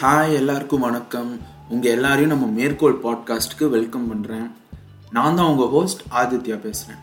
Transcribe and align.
Hi 0.00 0.32
எல்லாருக்கும் 0.38 0.84
வணக்கம். 0.84 1.28
உங்கள் 1.68 1.92
எல்லாரையும் 1.96 2.32
நம்ம 2.32 2.46
மேற்கோள் 2.46 2.96
பாட்காஸ்ட்டுக்கு 3.02 3.66
வெல்கம் 3.74 4.08
பண்ணுறேன் 4.10 4.48
நான் 5.10 5.34
தான் 5.34 5.50
உங்கள் 5.50 5.70
ஹோஸ்ட் 5.74 6.02
ஆதித்யா 6.20 6.56
பேசுகிறேன் 6.64 7.02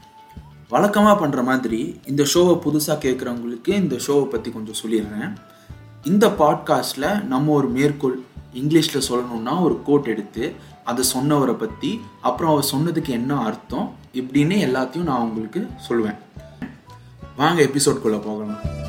வழக்கமாக 0.70 1.16
பண்ணுற 1.22 1.44
மாதிரி 1.44 1.80
இந்த 2.06 2.24
ஷோவை 2.24 2.56
புதுசாக 2.66 2.98
கேட்குறவங்களுக்கு 3.06 3.72
இந்த 3.84 3.96
ஷோவை 4.08 4.26
பற்றி 4.26 4.52
கொஞ்சம் 4.52 4.80
சொல்லிடுறேன். 4.82 5.32
இந்த 6.04 6.28
பாட்காஸ்ட்டில் 6.42 7.24
நம்ம 7.24 7.54
ஒரு 7.54 7.70
மேற்கோள் 7.78 8.18
இங்கிலீஷில் 8.54 9.08
சொல்லணும்னா 9.10 9.62
ஒரு 9.62 9.78
கோட் 9.86 10.12
எடுத்து 10.16 10.44
அதை 10.84 11.06
சொன்னவரை 11.14 11.54
பற்றி 11.54 11.94
அப்புறம் 12.22 12.54
அவர் 12.54 12.72
சொன்னதுக்கு 12.74 13.14
என்ன 13.20 13.40
அர்த்தம் 13.50 13.88
இப்படின்னு 14.14 14.58
எல்லாத்தையும் 14.68 15.10
நான் 15.12 15.26
உங்களுக்கு 15.30 15.64
சொல்லுவேன். 15.88 16.20
வாங்க 17.38 17.62
எபிசோட்குள்ளே 17.62 18.22
போகலாம். 18.24 18.81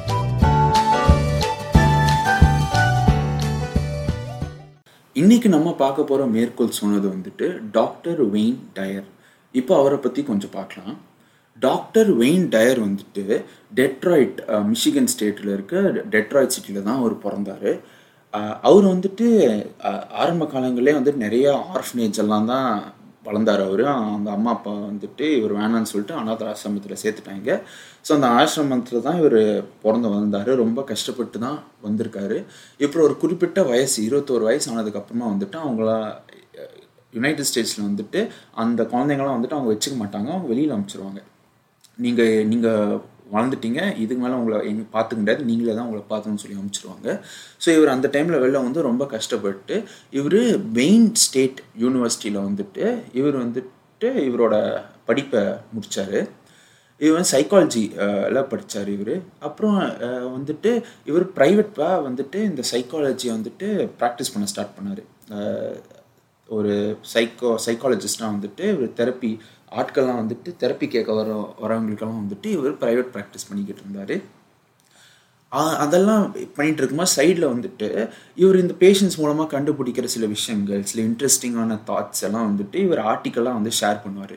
இன்னைக்கு 5.22 5.48
நம்ம 5.54 5.70
பார்க்க 5.80 6.04
போகிற 6.08 6.26
மேற்கோள் 6.34 6.78
சொன்னது 6.78 7.06
வந்துட்டு 7.14 7.46
டாக்டர் 7.76 8.20
வெயின் 8.34 8.60
டயர். 8.76 9.08
இப்போ 9.60 9.72
அவரை 9.80 9.98
பற்றி 10.04 10.20
கொஞ்சம் 10.28 10.52
பார்க்கலாம். 10.54 10.94
டாக்டர் 11.64 12.10
வெயின் 12.20 12.46
டயர் 12.54 12.80
வந்துட்டு 12.84 13.24
டெட்ராய்ட் 13.80 14.38
மிஷிகன் 14.70 15.10
ஸ்டேட்டில் 15.14 15.50
இருக்க 15.54 15.82
டெட்ராய்ட் 16.14 16.54
சிட்டியில் 16.54 16.86
தான் 16.88 17.00
அவர் 17.02 17.16
பிறந்தார். 17.24 17.70
அவர் 18.68 18.86
வந்துட்டு 18.92 19.26
ஆரம்ப 20.24 20.46
காலங்களே 20.54 20.94
வந்துட்டு 20.98 21.24
நிறைய 21.26 21.46
ஆர்ஃபனேஜ் 21.76 22.22
எல்லாம் 22.24 22.48
தான் 22.54 22.70
வளர்ந்தார் 23.26 23.62
அவர். 23.68 23.84
அந்த 24.16 24.28
அம்மா 24.36 24.50
அப்பா 24.56 24.72
வந்துட்டு 24.90 25.26
இவர் 25.38 25.54
வேணான்னு 25.60 25.90
சொல்லிட்டு 25.92 26.14
அனாத 26.20 26.46
ஆசிரமத்தில் 26.52 27.00
சேர்த்துட்டாங்க. 27.02 27.58
ஸோ 28.06 28.10
அந்த 28.16 28.28
ஆசிரமத்தில் 28.40 29.04
தான் 29.06 29.18
இவர் 29.22 29.40
பிறந்து 29.84 30.08
வந்தார். 30.16 30.50
ரொம்ப 30.62 30.82
கஷ்டப்பட்டு 30.92 31.38
தான் 31.46 31.58
வந்திருக்காரு. 31.86 32.38
இப்போ 32.84 33.00
ஒரு 33.08 33.16
குறிப்பிட்ட 33.24 33.62
வயசு 33.72 33.98
இருபத்தோரு 34.08 34.46
வயசு 34.50 34.68
ஆனதுக்கப்புறமா 34.74 35.26
வந்துட்டு 35.34 35.58
அவங்களா 35.64 35.98
யுனைடெட் 37.16 37.48
ஸ்டேட்ஸில் 37.48 37.88
வந்துட்டு 37.88 38.20
அந்த 38.62 38.82
குழந்தைங்களாம் 38.92 39.36
வந்துட்டு 39.36 39.58
அவங்க 39.58 39.70
வச்சுக்க 39.74 39.96
மாட்டாங்க. 40.02 40.28
அவங்க 40.34 40.48
வெளியில் 40.52 40.74
அனுப்பிச்சிருவாங்க. 40.76 41.20
நீங்கள் 42.04 42.46
நீங்கள் 42.52 43.00
வளர்ந்துட்டீங்க. 43.34 43.80
இதுக்கு 44.02 44.22
மேலே 44.24 44.38
உங்களை 44.40 44.58
எங்கே 44.70 44.84
பார்த்துக்க 44.96 45.20
முடியாது. 45.22 45.42
நீங்களே 45.50 45.74
தான் 45.78 45.86
உங்களை 45.88 46.04
பார்த்துன்னு 46.12 46.42
சொல்லி 46.42 46.58
அனுப்பிச்சிருவாங்க 46.58 47.08
ஸோ 47.64 47.68
இவர் 47.76 47.94
அந்த 47.94 48.10
டைமில் 48.16 48.42
வெளில 48.44 48.64
வந்து 48.66 48.88
ரொம்ப 48.90 49.06
கஷ்டப்பட்டு 49.14 49.76
இவர் 50.18 50.40
மெயின் 50.80 51.08
ஸ்டேட் 51.24 51.60
யூனிவர்சிட்டியில் 51.84 52.46
வந்துட்டு 52.48 52.84
இவர் 53.20 53.38
வந்துட்டு 53.44 54.10
இவரோட 54.28 54.56
படிப்பை 55.08 55.42
முடித்தார் 55.74 56.20
இவர் 57.00 57.16
வந்து 57.16 57.32
சைக்காலஜி 57.34 57.82
எல்லாம் 58.26 58.50
படித்தார் 58.50 58.90
இவர். 58.96 59.14
அப்புறம் 59.46 59.78
வந்துட்டு 60.36 60.70
இவர் 61.10 61.24
ப்ரைவேட்டாக 61.38 61.96
வந்துட்டு 62.08 62.38
இந்த 62.50 62.62
சைக்காலஜியை 62.72 63.32
வந்துட்டு 63.36 63.68
ப்ராக்டிஸ் 64.00 64.32
பண்ண 64.34 64.46
ஸ்டார்ட் 64.52 64.76
பண்ணார். 64.76 65.02
ஒரு 66.48 66.74
சைக்கோ 67.12 67.50
சைக்காலஜிஸ்டாக 67.66 68.34
வந்துட்டு 68.34 68.64
இவர் 68.74 68.96
தெரப்பி 69.00 69.32
ஆட்கள்லாம் 69.80 70.20
வந்துட்டு 70.22 70.50
தெரப்பி 70.62 70.86
கேட்க 70.94 71.10
வர 71.18 71.28
வரவங்களுக்கெல்லாம் 71.64 72.22
வந்துட்டு 72.22 72.48
இவர் 72.56 72.78
ப்ரைவேட் 72.82 73.12
ப்ராக்டிஸ் 73.16 73.48
பண்ணிக்கிட்டு 73.48 73.82
இருந்தார். 73.84 74.14
அதெல்லாம் 75.84 76.22
பண்ணிட்டு 76.56 76.80
இருக்கும்போது 76.80 77.14
சைடில் 77.16 77.50
வந்துட்டு 77.54 77.88
இவர் 78.42 78.62
இந்த 78.62 78.74
பேஷண்ட்ஸ் 78.84 79.18
மூலமாக 79.22 79.52
கண்டுபிடிக்கிற 79.54 80.06
சில 80.14 80.26
விஷயங்கள் 80.36 80.86
சில 80.90 81.00
இன்ட்ரெஸ்டிங்கான 81.08 81.76
தாட்ஸ் 81.90 82.24
எல்லாம் 82.28 82.48
வந்துட்டு 82.50 82.78
இவர் 82.86 83.02
ஆர்டிக்கலாக 83.12 83.58
வந்து 83.58 83.72
ஷேர் 83.80 84.00
பண்ணுவார். 84.04 84.36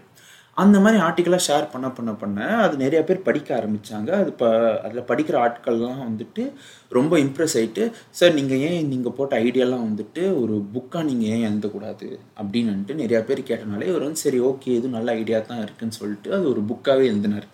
அந்த 0.58 0.78
மாதிரி 0.80 0.98
ஆர்டிக்கலாக 1.06 1.46
ஷேர் 1.46 1.66
பண்ண 1.72 1.88
பண்ண 1.96 2.12
பண்ண 2.14 2.40
அது 2.64 2.76
நிறைய 2.78 3.00
பேர் 3.04 3.26
படிக்க 3.26 3.50
ஆரம்பித்தாங்க 3.58 4.10
அது 4.20 4.32
ப 4.34 4.44
அதில் 4.86 5.08
படிக்கிற 5.10 5.36
ஆட்கள்லாம் 5.46 6.00
வந்துட்டு 6.06 6.44
ரொம்ப 6.98 7.20
இம்ப்ரெஸ் 7.20 7.56
ஆகிட்டு 7.60 7.84
சார் 8.20 8.34
நீங்கள் 8.34 8.62
ஏன் 8.68 8.88
நீங்கள் 8.88 9.16
போட்ட 9.18 9.40
ஐடியாலாம் 9.48 9.88
வந்துட்டு 9.90 10.24
ஒரு 10.42 10.58
புக்காக 10.76 11.04
நீங்கள் 11.04 11.32
ஏன் 11.36 11.46
எழுதக்கூடாது? 11.50 12.08
அப்படின்னுட்டு 12.42 12.96
நிறையா 13.02 13.22
பேர் 13.26 13.42
கேட்டனாலே 13.50 13.90
இவர் 13.92 14.08
வந்து 14.08 14.24
சரி 14.26 14.40
ஓகே 14.52 14.72
இது 14.80 14.96
நல்ல 14.98 15.12
ஐடியா 15.22 15.42
தான் 15.52 15.62
இருக்குன்னு 15.66 16.00
சொல்லிட்டு 16.00 16.32
அது 16.38 16.48
ஒரு 16.54 16.64
புக்காகவே 16.72 17.06
எழுதினார். 17.14 17.48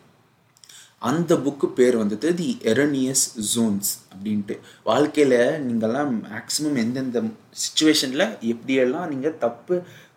அந்த 1.10 1.34
புக்கு 1.46 1.68
பேர் 1.78 1.96
வந்துட்டு 2.02 2.30
தி 2.40 2.50
எரனியஸ் 2.72 3.26
ஜோன்ஸ் 3.54 3.92
அப்படின்ட்டு. 4.12 4.56
வாழ்க்கையில் 4.90 5.40
நீங்கள்லாம் 5.68 6.12
மேக்ஸிமம் 6.28 6.78
எந்தெந்த 6.84 7.22
சுச்சுவேஷனில் 7.64 8.28
எப்படியெல்லாம் 8.52 9.10
நீங்கள் 9.14 9.40
தப்பு 9.46 9.76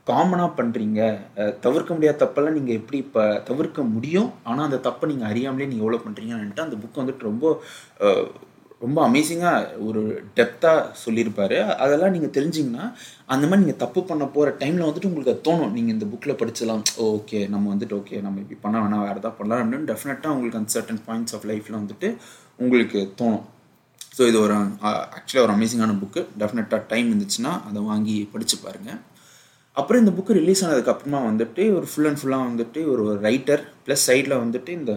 காமனாக 0.09 0.51
பண்ணுறீங்க 0.57 1.01
தவிர்க்க 1.65 1.97
முடியாத 1.97 2.19
தப்பெல்லாம் 2.23 2.57
நீங்கள் 2.59 2.79
எப்படி 2.81 2.99
இப்போ 3.05 3.23
தவிர்க்க 3.51 3.83
முடியும்? 3.93 4.31
ஆனால் 4.49 4.67
அந்த 4.69 4.81
தப்பை 4.89 5.05
நீங்கள் 5.13 5.31
அறியாமலே 5.33 5.69
நீங்கள் 5.71 5.87
எவ்வளோ 5.87 6.01
பண்ணுறீங்கன்னுட்டு 6.07 6.67
அந்த 6.67 6.79
புக் 6.83 7.01
வந்துட்டு 7.03 7.29
ரொம்ப 7.31 7.55
ரொம்ப 8.85 8.99
அமேசிங்காக 9.09 9.79
ஒரு 9.89 10.01
டெப்த்தாக 10.39 10.81
சொல்லியிருப்பார். 11.03 11.55
அதெல்லாம் 11.85 12.13
நீங்கள் 12.15 12.33
தெரிஞ்சிங்கன்னா 12.37 12.85
அந்த 13.35 13.45
மாதிரி 13.47 13.63
நீங்கள் 13.63 13.81
தப்பு 13.85 14.01
பண்ண 14.11 14.25
போகிற 14.35 14.51
டைமில் 14.63 14.87
வந்துட்டு 14.89 15.09
உங்களுக்கு 15.11 15.33
அது 15.35 15.45
தோணும். 15.49 15.73
நீங்கள் 15.77 15.95
இந்த 15.97 16.07
புக்கில் 16.13 16.39
படிச்சலாம் 16.43 16.83
ஓகே 17.07 17.41
நம்ம 17.55 17.73
வந்துட்டு 17.75 17.97
ஓகே 18.01 18.21
நம்ம 18.27 18.43
இப்படி 18.43 18.59
பண்ண 18.65 18.77
வேணாம் 18.83 19.05
வேறு 19.07 19.19
எதாவது 19.23 19.39
பண்ணலாம் 19.39 19.63
அப்படின்னு 19.63 19.91
டெஃபினட்டாக 19.93 20.35
உங்களுக்கு 20.37 20.61
அந்த 20.61 20.73
சர்டன் 20.77 21.03
பாயிண்ட்ஸ் 21.09 21.37
ஆஃப் 21.39 21.49
லைஃப்பில் 21.53 21.81
வந்துட்டு 21.83 22.11
உங்களுக்கு 22.65 23.01
தோணும். 23.23 23.45
ஸோ 24.19 24.23
இது 24.31 24.39
ஒரு 24.45 24.57
ஆக்சுவலாக 25.17 25.47
ஒரு 25.47 25.55
அமேசிங்கான 25.57 25.99
புக்கு 26.03 26.23
டெஃபினட்டாக 26.43 26.83
டைம் 26.93 27.09
இருந்துச்சுன்னா 27.13 27.55
அதை 27.71 27.81
வாங்கி 27.91 28.19
படித்து 28.35 28.59
பாருங்கள் 28.67 29.01
அப்புறம் 29.77 30.03
இந்த 30.03 30.13
புக்கு 30.17 30.39
ரிலீஸ் 30.41 30.65
ஆனதுக்கு 30.65 30.93
அப்புறமா 30.93 31.21
வந்துட்டு 31.31 31.63
ஒரு 31.77 31.87
ஃபுல் 31.91 32.09
அண்ட் 32.11 32.21
ஃபுல்லாக 32.21 32.49
வந்துட்டு 32.51 32.81
ஒரு 32.93 33.05
ரைட்டர் 33.27 33.63
ப்ளஸ் 33.87 34.05
சைடில் 34.09 34.43
வந்துட்டு 34.45 34.71
இந்த 34.81 34.93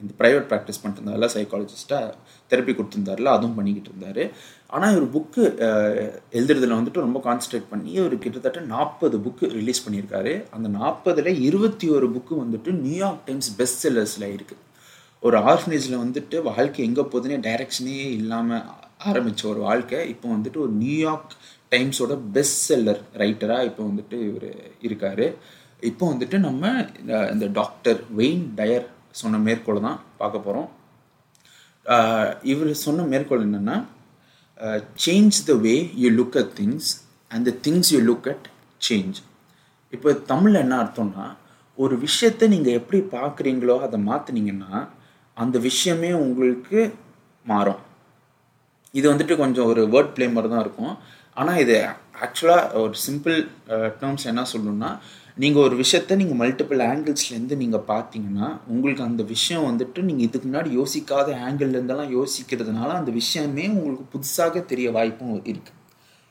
இந்த 0.00 0.12
ப்ரைவேட் 0.20 0.46
ப்ராக்டிஸ் 0.50 0.80
பண்ணிட்டு 0.82 1.28
சைக்காலஜிஸ்ட்டாக 1.34 2.14
தெரப்பி 2.50 2.72
கொடுத்துருந்தாருல 2.72 3.32
அதுவும் 3.36 3.56
பண்ணிக்கிட்டு 3.58 3.90
இருந்தார். 3.92 4.22
ஆனால் 4.74 4.92
இவர் 4.94 5.06
புக்கு 5.14 5.42
எழுதுறதுல 6.38 6.78
வந்துட்டு 6.78 7.04
ரொம்ப 7.06 7.18
கான்சன்ட்ரேட் 7.26 7.70
பண்ணி 7.72 7.92
ஒரு 8.06 8.16
கிட்டத்தட்ட 8.24 8.60
நாற்பது 8.74 9.18
புக்கு 9.26 9.52
ரிலீஸ் 9.58 9.84
பண்ணியிருக்காரு. 9.84 10.34
அந்த 10.56 10.68
நாற்பதில் 10.80 11.40
இருபத்தி 11.48 11.88
ஒரு 11.96 12.08
புக்கு 12.16 12.34
வந்துட்டு 12.42 12.72
நியூயார்க் 12.84 13.24
டைம்ஸ் 13.28 13.50
பெஸ்ட் 13.60 13.82
செல்லர்ஸில் 13.84 14.28
இருக்குது 14.36 14.62
ஒரு 15.22 15.36
ஆர்ஃபனேஜில் 15.50 16.02
வந்துட்டு 16.04 16.36
வாழ்க்கை 16.50 16.84
எங்கே 16.88 17.02
போகுதுன்னே 17.12 17.40
டைரக்ஷனே 17.48 17.98
இல்லாமல் 18.20 18.64
ஆரம்பித்த 19.10 19.48
ஒரு 19.52 19.60
வாழ்க்கை. 19.68 20.00
இப்போ 20.14 20.26
வந்துட்டு 20.36 20.58
ஒரு 20.64 20.72
நியூயார்க் 20.82 21.34
டைம்ஸோட 21.72 22.18
பெஸ்ட் 22.32 22.60
செல்லர் 22.68 23.00
ரைட்டராக 23.16 23.64
இப்போ 23.64 23.84
வந்துட்டு 23.84 24.12
இவர் 24.28 24.48
இருக்கார். 24.80 25.34
இப்போ 25.80 26.12
வந்துட்டு 26.12 26.38
நம்ம 26.38 26.86
இந்த- 27.00 27.50
டாக்டர் 27.52 28.00
வெயின் 28.16 28.44
டயர் 28.54 28.86
சொன்ன 29.10 29.38
மேற்கோளை 29.38 29.80
தான் 29.80 30.00
பார்க்க 30.18 30.38
போகிறோம் 30.38 30.68
இவர் 32.42 32.74
சொன்ன 32.74 33.02
மேற்கோள் 33.02 33.46
என்னென்னா 33.46 33.76
change 35.06 35.38
the 35.46 35.54
way 35.54 35.90
you 35.94 36.10
look 36.10 36.38
at 36.38 36.52
things 36.60 36.88
and 37.28 37.44
the 37.46 37.70
things 37.70 37.90
you 37.90 38.00
look 38.00 38.28
at 38.28 38.46
change 38.88 39.18
இப்போ 39.90 40.12
தமிழில் 40.12 40.60
என்ன 40.60 40.82
அர்த்தம்னா 40.82 41.36
ஒரு 41.76 41.98
விஷயத்தை 41.98 42.48
நீங்கள் 42.48 42.72
எப்படி 42.72 43.00
பார்க்குறீங்களோ 43.02 43.80
அதை 43.80 44.06
மாற்றுனீங்கன்னா 44.06 44.88
அந்த 45.34 45.58
விஷயமே 45.58 46.12
உங்களுக்கு 46.12 46.94
மாறும். 47.44 47.90
இது 48.98 49.06
வந்துட்டு 49.12 49.34
கொஞ்சம் 49.42 49.68
ஒரு 49.72 49.82
வேர்ட் 49.94 50.14
ப்ளே 50.16 50.26
மாதிரி 50.34 50.50
தான் 50.52 50.64
இருக்கும். 50.64 50.94
ஆனால் 51.40 51.60
இது 51.64 51.76
ஆக்சுவலாக 52.24 52.80
ஒரு 52.84 52.94
சிம்பிள் 53.06 53.36
டேர்ம்ஸ் 54.00 54.26
என்ன 54.30 54.42
சொல்லணும்னா 54.52 54.90
நீங்கள் 55.42 55.64
ஒரு 55.66 55.74
விஷயத்தை 55.82 56.14
நீங்கள் 56.22 56.38
மல்டிபிள் 56.40 56.80
ஆங்கிள்ஸ்லேருந்து 56.88 57.56
நீங்கள் 57.60 57.84
பார்த்தீங்கன்னா 57.92 58.48
உங்களுக்கு 58.72 59.04
அந்த 59.10 59.22
விஷயம் 59.34 59.68
வந்துட்டு 59.68 60.00
நீங்கள் 60.08 60.26
இதுக்கு 60.26 60.48
முன்னாடி 60.48 60.70
யோசிக்காத 60.80 61.36
ஆங்கிள்லேருந்தெல்லாம் 61.46 62.12
யோசிக்கிறதுனால 62.18 62.90
அந்த 63.00 63.12
விஷயமே 63.20 63.64
உங்களுக்கு 63.76 64.04
புதுசாக 64.14 64.64
தெரிய 64.72 64.90
வாய்ப்பும் 64.98 65.38
இருக்குது 65.52 65.78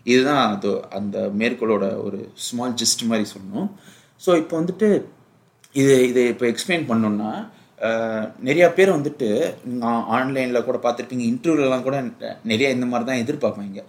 இதுதான் 0.06 0.44
அது 0.52 0.70
அந்த 1.00 1.18
மேற்கோளோட 1.40 1.88
ஒரு 2.06 2.20
ஸ்மால் 2.46 2.78
ஜிஸ்ட் 2.82 3.04
மாதிரி 3.10 3.26
சொல்லணும். 3.34 3.68
ஸோ 4.22 4.30
இப்போ 4.42 4.54
வந்துட்டு 4.62 4.88
இது 5.82 5.96
இதை 6.12 6.22
இப்போ 6.34 6.46
எக்ஸ்பிளைன் 6.52 6.86
பண்ணோன்னா 6.92 7.32
நிறைய 8.48 8.66
பேர் 8.78 8.96
வந்துட்டு 8.96 9.28
ஆன்லைனில் 10.18 10.66
கூட 10.68 10.78
பார்த்துருப்பீங்க 10.86 11.26
இன்டர்வியூலலாம் 11.32 11.86
கூட 11.88 11.98
நிறைய 12.52 12.68
இந்த 12.76 12.88
மாதிரி 12.92 13.08
தான் 13.10 13.22
எதிர்பார்ப்பாங்க. 13.24 13.84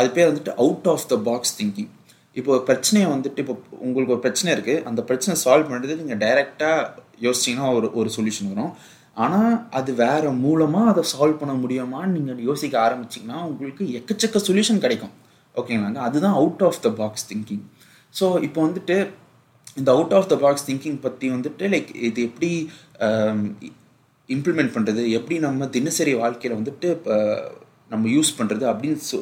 அது 0.00 0.08
பேர் 0.16 0.30
வந்துட்டு 0.30 0.54
out 0.64 0.88
of 0.92 1.06
the 1.12 1.16
box 1.28 1.54
thinking 1.58 1.90
இப்போ 2.36 2.52
பிரச்சனையை 2.68 3.06
வந்துட்டு 3.14 3.40
இப்போ 3.44 3.54
உங்களுக்கு 3.86 4.14
ஒரு 4.14 4.22
பிரச்சனை 4.26 4.50
இருக்குது 4.56 4.82
அந்த 4.90 5.00
பிரச்சனை 5.08 5.34
சால்வ் 5.44 5.70
பண்ணுறது 5.70 5.98
நீங்கள் 6.00 6.20
டைரெக்டாக 6.24 6.88
யோசிச்சிங்கன்னா 7.26 7.68
ஒரு 7.78 7.88
ஒரு 8.00 8.10
சொல்யூஷன் 8.16 8.50
வரும். 8.52 8.72
ஆனால் 9.24 9.54
அது 9.78 9.90
வேற 10.04 10.24
மூலமாக 10.44 10.92
அதை 10.92 11.02
சால்வ் 11.12 11.40
பண்ண 11.40 11.54
முடியுமான்னு 11.62 12.14
நீங்கள் 12.16 12.46
யோசிக்க 12.50 12.74
ஆரம்பிச்சிங்கன்னா 12.86 13.40
உங்களுக்கு 13.50 13.84
எக்கச்சக்க 13.98 14.40
சொல்யூஷன் 14.48 14.84
கிடைக்கும். 14.84 15.14
ஓகேங்களாங்க 15.60 16.00
அதுதான் 16.08 16.36
out 16.42 16.64
of 16.68 16.82
the 16.86 16.90
box 17.00 17.26
thinking 17.30 17.64
so 18.14 18.26
இப்போ 18.46 18.60
வந்துட்டு 18.66 18.96
இந்த 19.76 19.90
out 19.96 20.14
of 20.16 20.30
the 20.32 20.36
box 20.44 20.66
thinking 20.68 20.98
பற்றி 21.06 21.26
வந்துட்டு 21.36 21.64
லைக் 21.74 21.90
இது 22.08 22.20
எப்படி 22.28 22.50
um, 23.06 23.40
இம்ப்ளிமெண்ட் 24.28 24.72
பண்ணுறது 24.74 25.02
எப்படி 25.18 25.36
நம்ம 25.44 25.66
தினசரி 25.76 26.12
வாழ்க்கையில் 26.20 26.58
வந்துட்டு 26.58 26.88
இப்போ 26.96 27.14
நம்ம 27.92 28.04
யூஸ் 28.16 28.30
பண்ணுறது 28.38 28.64
அப்படின்னு 28.72 28.98
சொ 29.08 29.18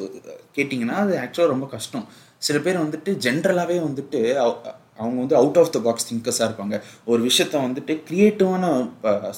கேட்டிங்கன்னா 0.57 0.97
அது 1.03 1.13
ஆக்சுவலாக 1.23 1.53
ரொம்ப 1.53 1.65
கஷ்டம். 1.73 2.05
சில 2.47 2.57
பேர் 2.65 2.83
வந்துட்டு 2.83 3.11
ஜென்ரலாகவே 3.25 3.77
வந்துட்டு 3.87 4.19
அவங்க 4.99 5.17
வந்து 5.23 5.35
அவுட் 5.39 5.59
ஆஃப் 5.61 5.71
த 5.75 5.79
பாக்ஸ் 5.85 6.07
திங்கர்ஸாக 6.09 6.47
இருப்பாங்க. 6.49 6.75
ஒரு 7.11 7.21
விஷயத்த 7.29 7.55
வந்துட்டு 7.67 7.93
க்ரியேட்டிவான 8.07 8.65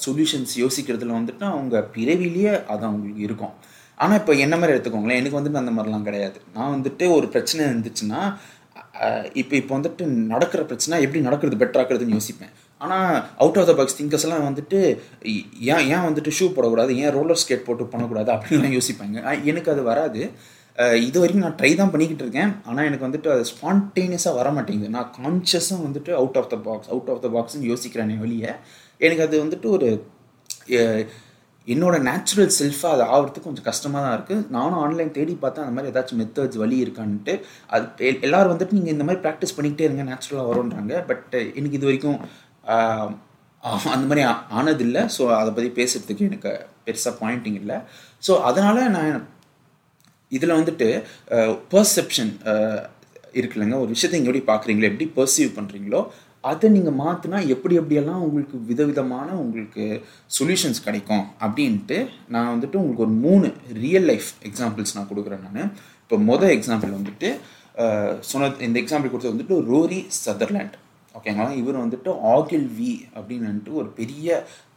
சொல்யூஷன்ஸ் 0.06 0.54
யோசிக்கிறதுல 0.64 1.16
வந்துட்டு 1.20 1.46
அவங்க 1.54 1.76
பிறவிலேயே 1.96 2.54
அது 2.74 2.84
அவங்களுக்கு 2.90 3.24
இருக்கும். 3.28 3.54
ஆனால் 3.98 4.20
இப்போ 4.22 4.34
என்ன 4.46 4.56
மாதிரி 4.60 4.76
எடுத்துக்கோங்களேன் 4.76 5.20
எனக்கு 5.22 5.40
வந்துட்டு 5.40 5.62
அந்த 5.64 5.74
மாதிரிலாம் 5.76 6.08
கிடையாது. 6.10 6.38
நான் 6.56 6.74
வந்துட்டு 6.76 7.06
ஒரு 7.18 7.28
பிரச்சனை 7.36 7.62
இருந்துச்சுன்னா 7.72 8.22
இப்போ 9.42 9.56
இப்போ 9.60 9.74
வந்துட்டு 9.78 10.04
நடக்கிற 10.34 10.62
பிரச்சனை 10.70 10.96
எப்படி 11.06 11.22
நடக்கிறது? 11.28 11.60
பெட்டராக்குறதுன்னு 11.62 12.18
யோசிப்பேன். 12.18 12.52
ஆனால் 12.82 13.14
out 13.44 13.58
of 13.60 13.70
the 13.70 13.74
box 13.78 13.98
thinkers 14.00 14.26
எல்லாம் 14.28 14.48
வந்துட்டு 14.48 14.80
ஏன் 15.74 15.86
ஏன் 15.94 16.06
வந்துட்டு 16.08 16.34
ஷூ 16.38 16.46
போடக்கூடாது? 16.56 16.92
ஏன் 17.04 17.14
ரோலர் 17.18 17.42
ஸ்கேட் 17.44 17.66
போட்டு 17.68 17.92
பண்ணக்கூடாது? 17.94 18.30
அப்படின்லாம் 18.36 18.76
யோசிப்பாங்க. 18.78 19.18
எனக்கு 19.52 19.72
அது 19.74 19.84
வராது. 19.92 20.22
இது 21.08 21.18
வரைக்கும் 21.22 21.46
நான் 21.46 21.58
ட்ரை 21.60 21.72
தான் 21.80 21.92
பண்ணிக்கிட்டு 21.94 22.24
இருக்கேன். 22.26 22.52
ஆனால் 22.70 22.88
எனக்கு 22.90 23.08
வந்துட்டு 23.08 23.30
அது 23.34 23.44
ஸ்பான்டேனியஸாக 23.54 24.38
வர 24.40 24.52
மாட்டேங்குது. 24.58 24.94
நான் 24.98 25.12
கான்ஷியஸாக 25.18 25.82
வந்துட்டு 25.88 26.12
out 26.22 26.40
of 26.42 26.50
the 26.54 26.58
box 26.68 26.92
out 26.94 27.12
of 27.14 27.22
the 27.26 27.30
பாக்ஸ்னு 27.36 27.70
யோசிக்கிறேன் 27.74 28.16
வெளியே 28.26 28.54
எனக்கு 29.06 29.26
அது 29.28 29.36
வந்துட்டு 29.46 29.68
ஒரு 29.76 29.90
என்னோட 31.68 31.96
நேச்சுரல் 32.08 32.54
செல்ஃபாக 32.60 32.96
அது 32.96 33.04
ஆகிறதுக்கு 33.16 33.48
கொஞ்சம் 33.48 33.68
கஷ்டமாக 33.68 34.02
தான் 34.06 34.16
இருக்குது 34.18 34.48
நானும் 34.56 34.80
ஆன்லைன் 34.86 35.14
தேடி 35.18 35.34
பார்த்தேன் 35.44 35.64
அந்த 35.66 35.76
மாதிரி 35.76 35.92
ஏதாச்சும் 35.92 36.20
மெத்தட்ஸ் 36.22 36.62
வழி 36.64 36.78
இருக்கான்ட்டு 36.86 37.34
அது 37.76 38.10
எல்லோரும் 38.26 38.54
வந்துட்டு 38.54 38.78
நீங்கள் 38.78 38.96
இந்த 38.96 39.06
மாதிரி 39.08 39.22
ப்ராக்டிஸ் 39.26 39.56
பண்ணிக்கிட்டே 39.58 39.88
இருங்க 39.88 40.06
நேச்சுரலாக 40.10 40.50
வரும்ன்றாங்க. 40.52 40.94
பட் 41.12 41.36
எனக்கு 41.60 41.78
இது 41.80 41.90
வரைக்கும் 41.90 42.20
அந்த 43.96 44.06
மாதிரி 44.10 44.24
ஆனதில்லை. 44.60 45.04
ஸோ 45.16 45.24
அதை 45.42 45.50
பற்றி 45.58 45.70
பேசுகிறதுக்கு 45.80 46.28
எனக்கு 46.32 46.52
பெருசாக 46.88 47.14
பாயிண்டிங் 47.22 47.60
இல்லை. 47.62 47.78
ஸோ 48.28 48.34
அதனால் 48.50 48.92
நான் 48.98 49.14
இதில் 50.38 50.58
வந்துட்டு 50.60 50.90
பர்செப்ஷன் 51.74 52.34
இருக்குல்லங்க. 53.40 53.76
ஒரு 53.84 53.90
விஷயத்தை 53.96 54.18
இங்கே 54.20 54.30
எப்படி 54.32 54.46
பார்க்குறீங்களோ 54.52 54.90
எப்படி 54.92 55.06
பர்சீவ் 55.18 55.52
பண்ணுறீங்களோ 55.58 56.02
அதை 56.50 56.70
நீங்கள் 56.76 56.98
மாற்றினா 57.02 57.40
எப்படி 57.54 57.74
எப்படியெல்லாம் 57.80 58.24
உங்களுக்கு 58.28 58.58
விதவிதமான 58.70 59.28
உங்களுக்கு 59.44 59.84
சொல்யூஷன்ஸ் 60.38 60.86
கிடைக்கும் 60.88 61.26
அப்படின்ட்டு 61.46 61.98
நான் 62.34 62.52
வந்துட்டு 62.54 62.80
உங்களுக்கு 62.82 63.06
ஒரு 63.08 63.16
மூணு 63.26 63.50
ரியல் 63.84 64.08
லைஃப் 64.12 64.30
எக்ஸாம்பிள்ஸ் 64.50 64.96
நான் 64.98 65.10
கொடுக்குறேன் 65.12 65.46
நான். 65.48 65.72
இப்போ 66.04 66.18
மொதல் 66.32 66.56
எக்ஸாம்பிள் 66.58 66.98
வந்துட்டு 67.00 67.30
சொன்ன 68.32 68.50
இந்த 68.68 68.78
எக்ஸாம்பிள் 68.84 69.14
கொடுத்தது 69.14 69.36
வந்துட்டு 69.36 69.58
ரோரி 69.72 70.00
சதர்லேண்ட் 70.26 70.76
ஓகேங்களா 71.18 71.52
இவர் 71.62 71.84
வந்துட்டு 71.84 72.12
ஆகில் 72.36 72.68
வி 72.78 72.92
அப்படின்னுட்டு 73.18 73.72
ஒரு 73.80 73.90
பெரிய 74.00 74.28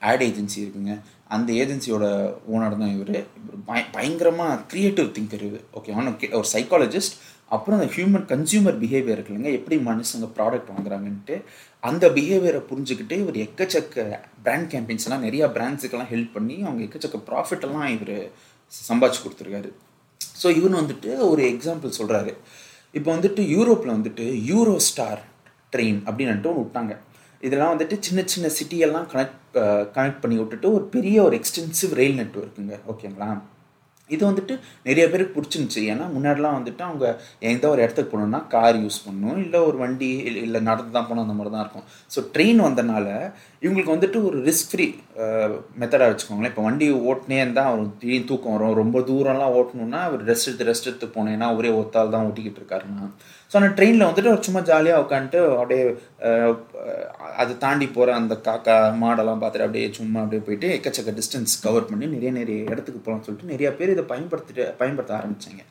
ஆட் 0.08 0.24
ஏஜென்சி 0.26 0.58
இருக்குங்க. 0.62 0.94
அந்த 1.34 1.50
ஏஜென்சியோட 1.62 2.04
ஓனர் 2.54 2.80
தான் 2.82 2.92
இவர். 2.96 3.14
பய 3.68 3.80
பயங்கரமாக 3.96 4.58
க்ரியேட்டிவ் 4.72 5.08
திங்கர் 5.16 5.46
ஓகே 5.78 5.92
ஓகேவா 6.00 6.38
ஒரு 6.40 6.48
சைக்காலஜிஸ்ட் 6.56 7.16
அப்புறம் 7.54 7.76
அந்த 7.78 7.88
ஹியூமன் 7.94 8.26
கன்சியூமர் 8.30 8.78
பிஹேவியர் 8.82 9.16
இருக்குல்லங்க 9.16 9.50
எப்படி 9.58 9.76
மனுஷங்க 9.88 10.26
ப்ராடக்ட் 10.36 10.70
வாங்குறாங்கன்ட்டு 10.74 11.34
அந்த 11.82 12.04
பிஹேவியரை 12.16 12.60
புரிஞ்சுக்கிட்டு 12.70 13.16
இவர் 13.22 13.38
எக்கச்சக்க 13.46 14.04
பிராண்ட் 14.46 14.68
கேம்பெயின்ஸ் 14.72 15.06
எல்லாம் 15.08 15.24
நிறையா 15.26 15.48
பிராண்ட்ஸுக்கெல்லாம் 15.56 16.10
ஹெல்ப் 16.14 16.34
பண்ணி 16.36 16.56
அவங்க 16.66 16.82
எக்கச்சக்க 16.86 17.20
ப்ராஃபிட்டெல்லாம் 17.28 17.90
இவர் 17.96 18.16
சம்பாதிச்சு 18.72 19.20
கொடுத்துருக்காரு. 19.24 19.70
ஸோ 20.40 20.46
இவன் 20.58 20.78
வந்துட்டு 20.80 21.10
ஒரு 21.30 21.42
எக்ஸாம்பிள் 21.52 21.98
சொல்கிறாரு 21.98 22.32
இப்போ 22.94 23.08
வந்துட்டு 23.16 23.42
யூரோப்பில் 23.56 23.96
வந்துட்டு 23.96 24.26
யூரோ 24.50 24.74
ஸ்டார் 24.88 25.22
ட்ரெயின் 25.74 26.00
அப்படின்ட்டு 26.08 26.50
ஒன்று 26.52 26.64
விட்டாங்க. 26.64 26.94
இதெல்லாம் 27.40 27.74
வந்துட்டு 27.74 27.98
சின்ன 28.06 28.24
சின்ன 28.34 28.50
சிட்டியெல்லாம் 28.58 29.10
கனெக்ட் 29.12 29.58
கனெக்ட் 29.96 30.22
பண்ணி 30.22 30.38
விட்டுட்டு 30.40 30.70
ஒரு 30.76 30.86
பெரிய 30.96 31.18
ஒரு 31.26 31.36
எக்ஸ்டென்சிவ் 31.42 31.98
ரயில் 32.00 32.18
நெட்ஒர்க்குங்க 32.22 32.78
ஓகேங்களா 32.92 33.30
இது 34.10 34.22
வந்துட்டு 34.28 34.54
நிறைய 34.88 35.04
பேருக்கு 35.12 35.36
பிடிச்சிருந்துச்சி. 35.36 35.80
ஏன்னா 35.92 36.04
முன்னாடிலாம் 36.16 36.56
வந்துட்டு 36.56 36.82
அவங்க 36.88 37.06
எந்த 37.50 37.64
ஒரு 37.70 37.80
இடத்துக்கு 37.84 38.10
போகணுன்னா 38.12 38.40
கார் 38.52 38.76
யூஸ் 38.82 38.98
பண்ணணும். 39.06 39.38
இல்லை 39.44 39.60
ஒரு 39.68 39.76
வண்டி 39.80 40.10
இல்லை 40.42 40.60
நடந்து 40.68 40.92
தான் 40.96 41.08
போகணும் 41.08 41.24
அந்த 41.24 41.34
மாதிரி 41.38 41.52
தான் 41.54 41.64
இருக்கும். 41.64 41.86
ஸோ 42.14 42.22
ட்ரெயின் 42.34 42.60
வந்தனால 42.66 43.06
இவங்களுக்கு 43.64 43.94
வந்துட்டு 43.94 44.18
ஒரு 44.28 44.38
ரிஸ்க் 44.48 44.70
ஃப்ரீ 44.72 44.86
மெத்தடாக 45.80 46.08
வச்சுக்கோங்களேன். 46.12 46.52
இப்போ 46.52 46.66
வண்டி 46.68 46.88
ஓட்டினே 47.10 47.40
இருந்தால் 47.44 47.70
அவர் 47.70 47.82
திடீர்னு 48.02 48.30
தூக்கம் 48.30 48.54
வரும். 48.56 48.78
ரொம்ப 48.82 49.00
தூரம்லாம் 49.10 49.56
ஓட்டணுன்னா 49.60 50.02
அவர் 50.10 50.22
ரெஸ்ட் 50.30 50.50
எடுத்து 50.50 50.68
ரெஸ்ட் 50.70 50.90
எடுத்து 50.90 51.08
போனேன்னா 51.16 51.48
ஒரே 51.58 51.72
ஒத்தால் 51.80 52.14
தான் 52.14 52.28
ஓட்டிக்கிட்டு 52.28 52.62
இருக்காருன்னா 52.62 53.08
ஸோ 53.50 53.56
அந்த 53.58 53.68
ட்ரெயினில் 53.76 54.06
வந்துட்டு 54.06 54.30
அவர் 54.30 54.46
சும்மா 54.46 54.60
ஜாலியாக 54.68 55.02
உட்காந்துட்டு 55.04 55.40
அப்படியே 55.58 55.82
அதை 57.36 57.52
தாண்டி 57.64 57.86
போகிற 57.88 58.14
அந்த 58.20 58.34
காக்கா 58.46 58.74
மாடெல்லாம் 59.02 59.40
பார்த்துட்டு 59.42 59.66
அப்படியே 59.66 59.88
சும்மா 59.98 60.20
அப்படியே 60.20 60.42
போயிட்டு 60.46 60.68
எக்கச்சக்க 60.76 61.12
டிஸ்டன்ஸ் 61.18 61.54
கவர் 61.62 61.88
பண்ணி 61.90 62.06
நிறைய 62.06 62.32
நிறைய 62.32 62.58
இடத்துக்கு 62.72 63.00
போகலாம்னு 63.00 63.26
சொல்லிட்டு 63.26 63.52
நிறைய 63.52 63.70
பேர் 63.72 63.94
இதை 63.94 64.04
பயன்படுத்திட்டு 64.12 64.66
பயன்படுத்த 64.80 65.14
ஆரம்பித்தாங்க 65.18 65.64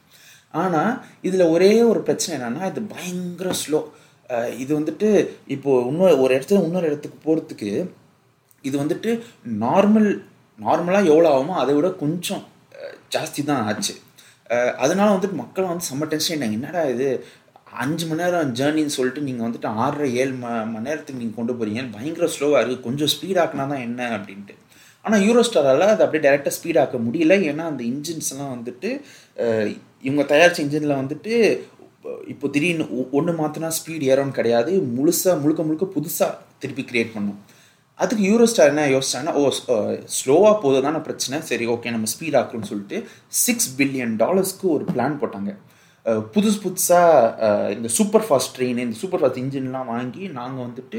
ஆனால் 0.53 0.91
இதில் 1.21 1.51
ஒரே 1.51 1.71
ஒரு 1.83 2.01
பிரச்சனை 2.03 2.33
என்னென்னா 2.37 2.69
இது 2.71 2.81
பயங்கர 2.93 3.51
ஸ்லோ 3.61 3.79
இது 4.59 4.71
வந்துட்டு 4.79 5.09
இப்போது 5.47 5.87
இன்னொரு 5.89 6.15
ஒரு 6.21 6.31
இடத்துல 6.37 6.63
இன்னொரு 6.63 6.87
இடத்துக்கு 6.87 7.17
போகிறதுக்கு 7.25 7.71
இது 8.63 8.75
வந்துட்டு 8.83 9.09
நார்மல் 9.63 10.09
நார்மலாக 10.59 11.11
எவ்வளோ 11.11 11.29
ஆகுமோ 11.33 11.55
அதை 11.61 11.73
விட 11.75 11.87
கொஞ்சம் 12.03 12.43
ஜாஸ்தி 13.15 13.41
தான் 13.43 13.63
ஆச்சு. 13.65 13.93
அதனால 14.77 15.07
வந்துட்டு 15.15 15.41
மக்கள் 15.43 15.69
வந்து 15.69 15.87
செம்ம 15.89 16.05
டென்ஷன் 16.05 16.45
என்னடா 16.47 16.81
இது? 16.93 17.07
அஞ்சு 17.83 18.05
மணி 18.09 18.21
நேரம் 18.23 18.51
ஜேர்னின்னு 18.59 18.95
சொல்லிட்டு 18.97 19.21
நீங்கள் 19.27 19.45
வந்துட்டு 19.47 19.69
ஆறரை 19.83 20.07
ஏழு 20.21 20.33
ம 20.43 20.51
மணி 20.73 20.87
நேரத்துக்கு 20.89 21.21
நீங்கள் 21.21 21.39
கொண்டு 21.39 21.53
போகிறீங்க 21.59 21.81
பயங்கர 21.95 22.27
ஸ்லோவாக 22.35 22.59
இருக்குது 22.61 22.85
கொஞ்சம் 22.87 23.11
ஸ்பீடாக்குனா 23.13 23.65
தான் 23.71 23.83
என்ன 23.87 24.09
அப்படின்ட்டு. 24.17 24.55
ஆனால் 25.05 25.23
யூரோ 25.27 25.41
ஸ்டாரால் 25.47 25.85
அப்படியே 26.05 26.23
டேரெக்டாக 26.25 26.53
ஸ்பீடாக்க 26.57 26.99
முடியல. 27.07 27.33
ஏன்னா 27.49 27.63
அந்த 27.71 27.81
இன்ஜின்ஸ்லாம் 27.93 28.53
வந்துட்டு 28.55 28.89
இவங்க 30.07 30.23
தயாரித்த 30.31 30.63
இன்ஜினில் 30.65 30.99
வந்துட்டு 31.01 31.33
இப்போ 32.31 32.47
திடீர்னு 32.55 32.85
ஒன்று 33.17 33.33
மாற்றினா 33.41 33.69
ஸ்பீட் 33.77 34.07
ஏறோன்னு 34.11 34.37
கிடையாது. 34.39 34.71
முழுசாக 34.97 35.35
முழுக்க 35.43 35.61
முழுக்க 35.67 35.85
புதுசாக 35.97 36.39
திருப்பி 36.63 36.83
கிரியேட் 36.89 37.15
பண்ணும். 37.15 37.39
அதுக்கு 37.99 38.23
யூரோ 38.31 38.45
ஸ்டார் 38.51 38.71
என்ன 38.71 38.83
யோசிச்சாங்கன்னா 38.95 39.35
ஓ 39.41 39.43
ஸ்லோவாக 40.17 40.55
போகுது 40.63 40.79
தானே 40.87 40.99
பிரச்சனை. 41.07 41.37
சரி 41.49 41.65
ஓகே 41.75 41.93
நம்ம 41.95 42.09
ஸ்பீட் 42.13 42.37
ஆக்குறோம்னு 42.39 42.71
சொல்லிட்டு 42.71 42.97
சிக்ஸ் 43.45 43.69
பில்லியன் 43.79 44.13
டாலர்ஸ்க்கு 44.23 44.67
ஒரு 44.75 44.85
பிளான் 44.93 45.21
போட்டாங்க. 45.21 45.51
புதுசு 46.33 46.57
புதுசாக 46.63 47.73
இந்த 47.75 47.89
சூப்பர் 47.97 48.25
ஃபாஸ்ட் 48.25 48.51
ட்ரெயின் 48.55 48.81
இந்த 48.83 48.97
சூப்பர் 49.01 49.21
ஃபாஸ்ட் 49.21 49.39
இன்ஜின்லாம் 49.43 49.89
வாங்கி 49.93 50.23
நாங்கள் 50.39 50.65
வந்துட்டு 50.67 50.97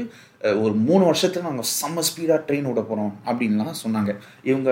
ஒரு 0.63 0.73
மூணு 0.87 1.03
வருஷத்தில் 1.09 1.45
நாங்கள் 1.47 1.69
செம்ம 1.79 2.03
ஸ்பீடாக 2.07 2.39
ட்ரெயின் 2.47 2.67
விட 2.69 2.81
போகிறோம் 2.89 3.13
அப்படின்லாம் 3.29 3.81
சொன்னாங்க. 3.83 4.13
இவங்க 4.49 4.69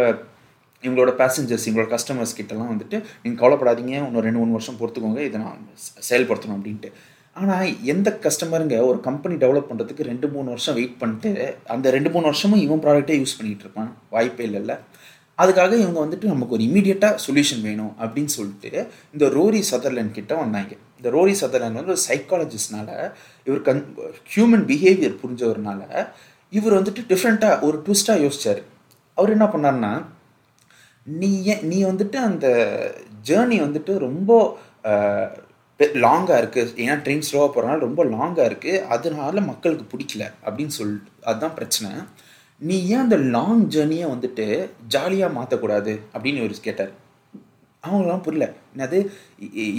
இவங்களோட 0.83 1.11
பேசஞ்சர்ஸ் 1.21 1.65
இவங்களோட 1.67 1.89
கஸ்டமர்ஸ் 1.93 2.37
கிட்டலாம் 2.39 2.71
வந்துட்டு 2.73 2.97
நீங்கள் 3.21 3.41
கவலைப்படாதீங்க 3.41 3.93
இன்னும் 3.99 4.25
ரெண்டு 4.27 4.41
மூணு 4.41 4.55
வருஷம் 4.57 4.79
பொறுத்துக்கோங்க 4.81 5.21
இதை 5.27 5.39
நான் 5.45 5.61
செயல்படுத்தணும் 6.09 6.57
அப்படின்ட்டு. 6.57 6.91
ஆனால் 7.39 7.71
எந்த 7.93 8.09
கஸ்டமருங்க 8.25 8.75
ஒரு 8.89 8.99
கம்பெனி 9.07 9.35
டெவலப் 9.41 9.69
பண்ணுறதுக்கு 9.69 10.09
ரெண்டு 10.11 10.27
மூணு 10.35 10.47
வருஷம் 10.53 10.77
வெயிட் 10.79 10.99
பண்ணிட்டு 11.01 11.31
அந்த 11.75 11.89
ரெண்டு 11.95 12.09
மூணு 12.13 12.25
வருஷமும் 12.31 12.63
இவன் 12.65 12.83
ப்ராடக்டே 12.85 13.17
யூஸ் 13.21 13.37
பண்ணிகிட்டு 13.39 13.65
இருப்பான். 13.65 13.89
வாய்ப்பே 14.15 14.45
இல்லைல்ல. 14.49 14.75
அதுக்காக 15.37 15.73
இவங்க 15.83 15.99
வந்துட்டு 16.05 16.25
நமக்கு 16.33 16.55
ஒரு 16.55 16.63
இமீடியட்டாக 16.63 17.17
சொல்யூஷன் 17.27 17.61
வேணும் 17.61 17.93
அப்படின்னு 18.01 18.31
சொல்லிட்டு 18.37 18.69
இந்த 19.13 19.25
ரோரி 19.37 19.61
சதர்லேண்ட் 19.71 20.11
கிட்ட 20.11 20.35
வந்தாங்க. 20.35 20.73
இந்த 20.97 21.09
ரோரி 21.09 21.33
சதர்லேண்ட் 21.41 21.79
வந்து 21.79 21.95
ஒரு 21.95 22.03
சைக்காலஜிஸ்ட்னால 22.09 22.89
இவர் 23.47 23.61
கன் 23.61 23.83
ஹியூமன் 24.35 24.65
பிஹேவியர் 24.71 25.19
புரிஞ்சவர்னால 25.23 25.81
இவர் 26.49 26.77
வந்துட்டு 26.77 27.03
டிஃப்ரெண்ட்டாக 27.11 27.61
ஒரு 27.61 27.77
ட்விஸ்ட்டாக 27.85 28.23
யோசிச்சார். 28.25 28.61
அவர் 29.13 29.29
என்ன 29.29 29.45
பண்ணார்னா 29.45 29.91
நீ 31.03 31.43
ஏன் 31.43 31.63
நீ 31.67 31.83
வந்துட்டு 31.85 32.15
அந்த 32.15 32.47
ஜேர்னி 33.27 33.57
வந்துட்டு 33.65 33.93
ரொம்ப 33.97 34.31
லாங்காக 35.79 36.37
இருக்குது 36.41 36.73
ஏன்னா 36.81 36.95
ட்ரெயின் 37.05 37.25
ஸ்லோவாக 37.27 37.49
போகிறனால 37.53 37.79
ரொம்ப 37.79 38.05
லாங்காக 38.05 38.47
இருக்குது 38.49 38.83
அதனால 38.85 39.41
மக்களுக்கு 39.41 39.85
பிடிக்கல. 39.91 40.25
அப்படின்னு 40.45 40.73
சொல்லிட்டு 40.79 41.11
அதுதான் 41.21 41.53
பிரச்சனை. 41.53 41.89
நீ 42.67 42.75
ஏன் 42.91 43.03
அந்த 43.05 43.17
லாங் 43.35 43.63
ஜேர்னியை 43.73 44.05
வந்துட்டு 44.11 44.45
ஜாலியாக 44.93 45.35
மாற்றக்கூடாது 45.37 45.93
அப்படின்னு 46.13 46.41
இவர் 46.41 46.67
கேட்டார். 46.67 46.93
அவங்களாம் 47.83 48.23
புரியல. 48.25 48.45
என்னது? 48.75 48.99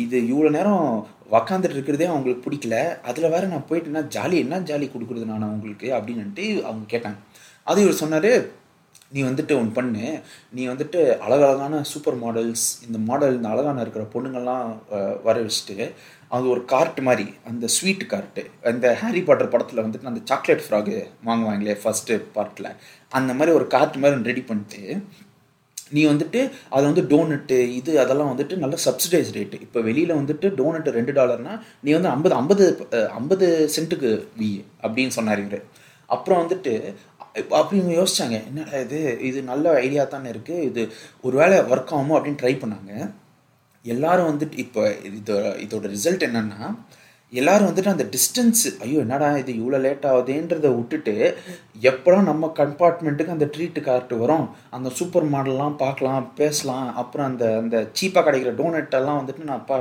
இது 0.03 0.17
இவ்வளோ 0.33 0.51
நேரம் 0.57 0.85
உக்காந்துட்டு 1.39 1.77
இருக்கிறதே 1.77 2.07
அவங்களுக்கு 2.11 2.45
பிடிக்கல. 2.47 2.77
அதில் 3.09 3.33
வேறு 3.35 3.51
நான் 3.53 3.69
போயிட்டேன்னா 3.71 4.03
ஜாலி 4.17 4.37
என்ன 4.45 4.61
ஜாலி 4.71 4.87
கொடுக்குறது 4.91 5.31
நான் 5.33 5.49
அவங்களுக்கு? 5.49 5.89
அப்படின்னுட்டு 5.97 6.45
அவங்க 6.69 6.85
கேட்டாங்க. 6.93 7.21
அது 7.71 7.81
இவர் 7.85 8.01
சொன்னார் 8.03 8.31
நீ 9.15 9.21
வந்துட்டு 9.29 9.53
ஒன்று 9.61 9.77
பண்ணு. 9.79 10.07
நீ 10.57 10.63
வந்துட்டு 10.73 11.01
அழகழகான 11.25 11.83
சூப்பர் 11.91 12.21
மாடல்ஸ் 12.23 12.67
இந்த 12.87 12.99
மாடல் 13.09 13.37
இந்த 13.39 13.49
அழகான 13.55 13.83
இருக்கிற 13.85 14.05
பொண்ணுங்கள்லாம் 14.15 14.69
வர 15.27 15.37
வச்சுட்டு 15.45 15.77
அது 16.31 16.47
ஒரு 16.55 16.63
கார்ட் 16.73 16.99
மாதிரி 17.09 17.27
அந்த 17.51 17.67
ஸ்வீட் 17.77 18.05
கார்ட்டு 18.13 18.43
அந்த 18.71 18.87
ஹாரி 19.03 19.21
பாட்டர் 19.29 19.53
படத்தில் 19.55 19.85
வந்துட்டு 19.85 20.11
அந்த 20.13 20.23
சாக்லேட் 20.31 20.65
ஃப்ராகு 20.67 20.97
வாங்குவாங்களே 21.29 21.77
ஃபஸ்ட்டு 21.83 22.17
பார்ட்டில் 22.37 22.71
அந்த 23.13 23.31
மாதிரி 23.39 23.55
ஒரு 23.59 23.67
கார்ட் 23.75 23.97
மாதிரி 24.03 24.29
ரெடி 24.31 24.45
பண்ணிட்டு 24.51 24.83
நீ 25.97 26.03
வந்துட்டு 26.11 26.41
அதை 26.75 26.83
வந்து 26.91 27.03
டோனட்டு 27.11 27.59
இது 27.79 27.91
அதெல்லாம் 28.05 28.31
வந்துட்டு 28.33 28.55
நல்ல 28.63 28.77
சப்சிடைஸ் 28.87 29.29
ரேட்டு 29.37 29.59
இப்போ 29.67 29.81
வெளியில் 29.89 30.19
வந்துட்டு 30.21 30.47
டோனட்டு 30.61 30.97
ரெண்டு 30.97 31.13
டாலர்னா 31.19 31.53
நீ 31.85 31.91
வந்து 31.97 32.11
ஐம்பது 32.15 32.35
ஐம்பது 32.41 32.65
ஐம்பது 33.19 33.49
சென்ட்டுக்கு 33.75 34.11
வி 34.41 34.51
அப்படின்னு 34.85 35.17
சொன்னார் 35.19 35.43
இவர். 35.45 35.63
அப்புறம் 36.09 36.41
வந்துட்டு 36.43 36.73
அப்படி 37.59 37.77
இவங்க 37.79 37.95
யோசிச்சாங்க 38.01 38.37
என்னடா 38.49 38.81
இது? 38.87 39.01
இது 39.29 39.39
நல்ல 39.53 39.73
ஐடியா 39.85 40.05
தானே 40.15 40.29
இருக்குது 40.35 40.67
இது 40.69 40.83
ஒரு 41.27 41.35
வேளை 41.41 41.57
ஒர்க் 41.73 41.95
ஆகுமோ 41.97 42.17
அப்படின்னு 42.19 42.41
ட்ரை 42.43 42.53
பண்ணாங்க. 42.63 42.93
எல்லாரும் 43.95 44.31
வந்துட்டு 44.31 44.59
இப்போ 44.65 44.83
இதோட 45.21 45.57
இதோட 45.65 45.87
ரிசல்ட் 45.97 46.27
என்னன்னா 46.29 46.69
எல்லாரும் 47.33 47.69
வந்துட்டு 47.69 47.93
அந்த 47.93 48.05
டிஸ்டன்ஸ் 48.13 48.61
ஐயோ 48.85 48.99
என்னடா 49.05 49.29
இது 49.41 49.53
இவ்வளோ 49.61 49.79
லேட் 49.85 50.05
ஆகுதுன்றதை 50.11 50.69
விட்டுட்டு 50.77 51.15
எப்படா 51.91 52.19
நம்ம 52.29 52.51
கம்பார்ட்மெண்ட்டுக்கு 52.61 53.35
அந்த 53.35 53.47
ட்ரீட்டு 53.55 53.81
கார்ட்டு 53.89 54.21
வரும்? 54.21 54.45
அந்த 54.77 54.89
சூப்பர் 54.99 55.27
மாடல்லாம் 55.35 55.75
பார்க்கலாம் 55.83 56.29
பேசலாம். 56.41 56.87
அப்புறம் 56.95 57.27
அந்த 57.31 57.45
அந்த 57.63 57.79
சீப்பாக 58.01 58.25
கிடைக்கிற 58.27 58.53
டோனட்டெல்லாம் 58.61 59.21
வந்துட்டு 59.21 59.49
நான் 59.49 59.61
அப்பா 59.63 59.79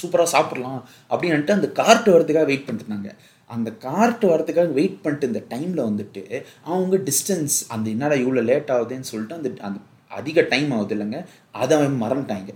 சூப்பராக 0.00 0.32
சாப்பிட்லாம் 0.34 0.80
அப்படின்ட்டு 1.10 1.56
அந்த 1.58 1.70
கார்ட்டு 1.80 2.14
வரதுக்காக 2.16 2.46
வெயிட் 2.52 2.66
பண்ணிட்டு 2.68 3.14
அந்த 3.50 3.70
கார்ட்டு 3.86 4.26
வரதுக்காக 4.32 4.70
வெயிட் 4.80 5.00
பண்ணிட்டு 5.02 5.30
இந்த 5.32 5.42
டைமில் 5.54 5.86
வந்துட்டு 5.88 6.22
அவங்க 6.64 6.96
டிஸ்டன்ஸ் 7.10 7.56
அந்த 7.74 7.86
என்னடா 7.90 8.16
இவ்வளோ 8.24 8.44
லேட் 8.52 8.72
ஆகுதுன்னு 8.76 9.10
சொல்லிட்டு 9.12 9.38
அந்த 9.40 9.50
அந்த 9.68 9.80
அதிக 10.10 10.42
டைம் 10.52 10.70
ஆகுது 10.76 10.94
இல்லைங்க 10.96 11.20
அதை 11.62 11.72
அவன் 11.78 12.02
மறந்துட்டாங்க. 12.02 12.52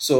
ஸோ 0.00 0.16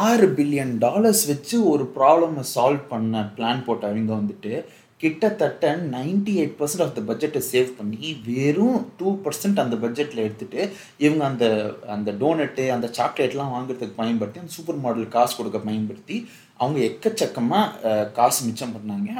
ஆறு 0.00 0.26
பில்லியன் 0.36 0.74
டாலர்ஸ் 0.84 1.24
வச்சு 1.30 1.56
ஒரு 1.72 1.84
ப்ராப்ளமை 1.96 2.44
சால்வ் 2.54 2.84
பண்ண 2.92 3.22
பிளான் 3.36 3.66
போட்ட 3.66 3.84
அவங்க 3.90 4.12
வந்துட்டு 4.20 4.52
கிட்டத்தட்ட 5.00 5.66
ninety 5.92 6.32
eight 6.40 6.56
percent 6.58 6.82
of 6.84 6.96
the 6.96 7.02
பட்ஜெட்டை 7.10 7.40
சேவ் 7.50 7.68
பண்ணி 7.78 8.08
வெறும் 8.26 8.80
டூ 8.98 9.10
பர்சன்ட் 9.24 9.62
அந்த 9.62 9.76
பட்ஜெட்டில் 9.84 10.24
எடுத்துட்டு 10.24 10.60
இவங்க 11.04 11.22
அந்த 11.30 11.46
அந்த 11.94 12.12
டோனட்டு 12.22 12.64
அந்த 12.74 12.88
சாக்லேட்லாம் 12.98 13.54
வாங்குறதுக்கு 13.54 14.00
பயன்படுத்தி 14.00 14.42
அந்த 14.42 14.54
சூப்பர் 14.56 14.82
மாடல் 14.84 15.14
காசு 15.16 15.34
கொடுக்க 15.38 15.60
பயன்படுத்தி 15.68 16.16
அவங்க 16.60 16.78
எக்கச்சக்கமாக 16.88 17.94
காசு 18.18 18.40
மிச்சம் 18.48 18.74
பண்ணாங்க. 18.76 19.10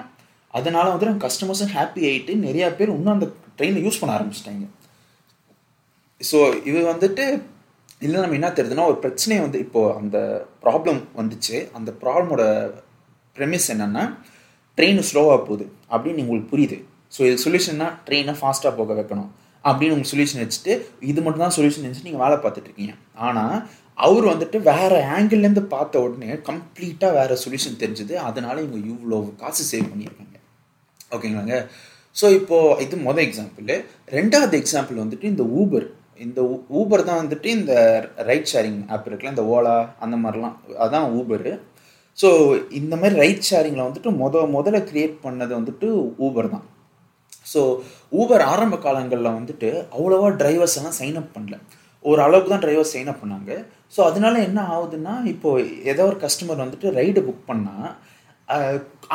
அதனால 0.55 0.87
வந்து 0.93 1.09
நம்ம 1.09 1.23
கஸ்டமர்ஸும் 1.27 1.75
ஹாப்பி 1.77 2.03
ஆகிட்டு 2.11 2.33
நிறையா 2.47 2.69
பேர் 2.79 2.95
இன்னும் 2.97 3.17
அந்த 3.17 3.29
ட்ரெயினை 3.57 3.83
யூஸ் 3.87 4.01
பண்ண 4.03 4.19
ஆரம்பிச்சிட்டாங்க. 4.19 4.67
ஸோ 6.21 6.39
இது 6.71 6.81
வந்துட்டு 6.93 7.25
இல்லை 8.05 8.19
நம்ம 8.23 8.37
என்ன 8.39 8.49
தெரியுதுன்னா 8.59 8.87
ஒரு 8.91 8.99
பிரச்சனையை 9.05 9.41
வந்து 9.47 9.59
இப்போது 9.65 9.95
அந்த 10.01 10.19
ப்ராப்ளம் 10.65 11.01
வந்துச்சு. 11.19 11.57
அந்த 11.79 11.91
ப்ராப்ளமோட 12.03 12.45
ப்ரெமிஸ் 13.37 13.69
என்னென்னா 13.75 14.05
ட்ரெயின் 14.79 15.03
ஸ்லோவாக 15.11 15.41
போகுது 15.49 15.67
அப்படின்னு 15.93 16.23
உங்களுக்கு 16.25 16.51
புரியுது. 16.53 16.79
ஸோ 17.15 17.21
இது 17.29 17.37
சொல்யூஷன்னா 17.45 17.89
ட்ரெயினை 18.07 18.35
ஃபாஸ்ட்டாக 18.41 18.73
போக 18.79 18.95
வைக்கணும் 19.01 19.31
அப்படின்னு 19.65 19.95
உங்கள் 19.97 20.11
சொல்யூஷன் 20.13 20.43
வச்சுட்டு 20.43 20.73
இது 21.11 21.21
மட்டும் 21.25 21.45
தான் 21.45 21.57
சொல்யூஷன் 21.59 21.87
வச்சு 21.89 22.07
நீங்கள் 22.09 22.25
வேலை 22.25 22.37
பார்த்துட்ருக்கீங்க 22.45 22.95
ஆனால் 23.27 23.57
அவர் 24.07 24.27
வந்துட்டு 24.33 24.59
வேறு 24.71 24.99
ஆங்கிள்லேருந்து 25.17 25.65
பார்த்த 25.75 26.03
உடனே 26.05 26.31
கம்ப்ளீட்டாக 26.51 27.17
வேறு 27.19 27.35
சொல்யூஷன் 27.45 27.81
தெரிஞ்சுது. 27.83 28.15
அதனால் 28.29 28.63
இவங்க 28.65 28.79
இவ்வளோ 28.93 29.19
காசு 29.43 29.65
சேவ் 29.73 29.91
பண்ணியிருக்காங்க. 29.93 30.37
ஓகேங்களாங்க 31.15 31.57
ஸோ 32.17 32.27
இப்போது 32.39 32.79
இது 32.85 32.97
மொதல் 33.09 33.27
எக்ஸாம்பிள் 33.29 33.69
ரெண்டாவது 34.19 34.57
எக்ஸாம்பிள் 34.63 35.03
வந்துட்டு 35.03 35.27
இந்த 35.33 35.45
ஊபர் 35.61 35.87
இந்த 36.27 36.41
ஊபர் 36.79 37.07
தான் 37.09 37.21
வந்துட்டு 37.23 37.49
இந்த 37.59 37.75
ரைட் 38.29 38.51
ஷேரிங் 38.53 38.81
ஆப் 38.95 39.07
இருக்குல்ல 39.09 39.35
இந்த 39.35 39.45
ஓலா 39.55 39.77
அந்த 40.05 40.17
மாதிரிலாம். 40.23 40.57
அதான் 40.85 41.07
ஊபரு 41.19 41.53
ஸோ 42.19 42.29
இந்த 42.81 42.95
மாதிரி 43.01 43.15
ரைட் 43.23 43.47
ஷேரிங்கில் 43.51 43.87
வந்துட்டு 43.89 44.11
முத 44.23 44.43
முதல்ல 44.57 44.81
க்ரியேட் 44.91 45.17
பண்ணது 45.27 45.53
வந்துட்டு 45.59 45.89
ஊபர் 46.27 46.49
தான். 46.55 46.65
ஸோ 47.53 47.61
ஊபர் 48.21 48.45
ஆரம்ப 48.53 48.77
காலங்களில் 48.87 49.37
வந்துட்டு 49.39 49.69
அவ்வளோவா 49.97 50.29
டிரைவர்ஸ் 50.43 50.77
எல்லாம் 50.81 50.99
சைன் 51.01 51.19
அப் 51.21 51.35
பண்ணல. 51.37 51.57
ஒரு 52.05 52.21
அளவுக்கு 52.27 52.53
தான் 52.53 52.65
டிரைவர் 52.65 52.93
சைன் 52.95 53.11
அப் 53.13 53.23
பண்ணாங்க. 53.23 53.53
ஸோ 53.95 54.01
அதனால 54.09 54.35
என்ன 54.49 54.61
ஆகுதுன்னா 54.75 55.15
இப்போது 55.33 55.65
ஏதோ 55.93 56.05
ஒரு 56.11 56.19
கஸ்டமர் 56.25 56.65
வந்துட்டு 56.65 56.91
ரைடு 56.99 57.21
புக் 57.29 57.49
பண்ணால் 57.51 57.89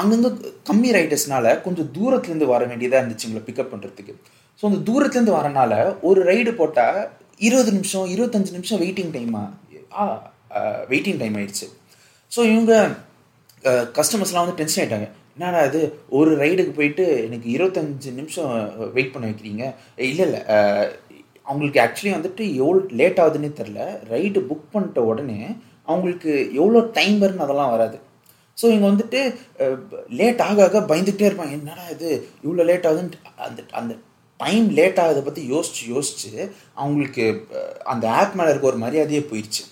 அங்கங்கே 0.02 0.30
கம்மி 0.70 0.90
ரைடர்ஸ்னால 0.98 1.48
கொஞ்சம் 1.66 1.90
தூரத்துலேருந்து 1.96 2.48
வர 2.54 2.64
வேண்டியதாக 2.72 3.02
இருந்துச்சு 3.02 3.28
உங்களை 3.30 3.44
பிக்கப் 3.48 3.72
பண்ணுறதுக்கு 3.74 4.14
ஸோ 4.60 4.64
அந்த 4.70 4.80
தூரத்துலேருந்து 4.90 5.38
வரனால 5.40 5.74
ஒரு 6.10 6.20
ரைடு 6.32 6.52
போட்டால் 6.60 7.00
இருபது 7.48 7.72
நிமிஷம் 7.78 8.08
இருபத்தஞ்சு 8.14 8.56
நிமிஷம் 8.58 8.82
வெயிட்டிங் 8.84 9.12
டைமாக 9.16 9.48
வெயிட்டிங் 10.92 11.20
டைம் 11.22 11.36
ஆயிடுச்சு. 11.40 11.68
ஸோ 12.32 12.40
இவங்க 12.52 12.74
கஸ்டமர்ஸ்லாம் 13.98 14.46
வந்து 14.46 14.60
டென்ஷன் 14.62 14.82
ஆகிட்டாங்க 14.84 15.08
என்னடா 15.36 15.62
இது? 15.70 15.80
ஒரு 16.18 16.32
ரைடுக்கு 16.42 16.74
போயிட்டு 16.78 17.06
எனக்கு 17.28 17.48
இருபத்தஞ்சு 17.56 18.10
நிமிஷம் 18.20 18.52
வெயிட் 18.96 19.14
பண்ண 19.14 19.26
வைக்கிறீங்க? 19.30 19.64
இல்லை 20.10 20.26
இல்லை. 20.28 20.42
அவங்களுக்கு 21.50 21.80
ஆக்சுவலி 21.86 22.14
வந்துட்டு 22.18 22.44
எவ்வளோ 22.62 22.80
லேட் 23.00 23.20
ஆகுதுன்னே 23.24 23.50
தெரில 23.60 23.82
ரைடு 24.14 24.40
புக் 24.50 24.72
பண்ணிட்ட 24.74 25.00
உடனே 25.12 25.40
அவங்களுக்கு 25.90 26.32
எவ்வளோ 26.60 26.80
டைம் 26.98 27.18
வரும்னு 27.24 27.46
அதெல்லாம் 27.46 27.74
வராது. 27.76 27.98
ஸோ 28.58 28.66
இங்கே 28.74 28.88
வந்துட்டு 28.92 29.20
லேட் 30.20 30.44
ஆக 30.48 30.64
ஆக 30.68 30.80
பயந்துகிட்டே 30.92 31.30
இருப்பாங்க. 31.30 31.54
என்னடா 31.60 31.86
இது? 31.96 32.10
இவ்வளோ 32.46 32.66
லேட் 32.72 32.88
ஆகுதுன்ட்டு. 32.90 33.20
அந்த 33.48 33.62
அந்த 33.80 33.94
டைம் 34.40 34.68
லேட் 34.78 35.00
ஆகுதை 35.04 35.22
பற்றி 35.24 35.42
யோசிச்சு 35.52 35.84
யோசிச்சு 35.94 36.32
அவங்களுக்கு 36.74 37.26
அந்த 37.84 38.06
ஆப் 38.20 38.36
மேலே 38.36 38.50
இருக்க 38.50 38.72
ஒரு 38.74 38.80
மரியாதையே 38.86 39.22
போயிடுச்சு 39.32 39.64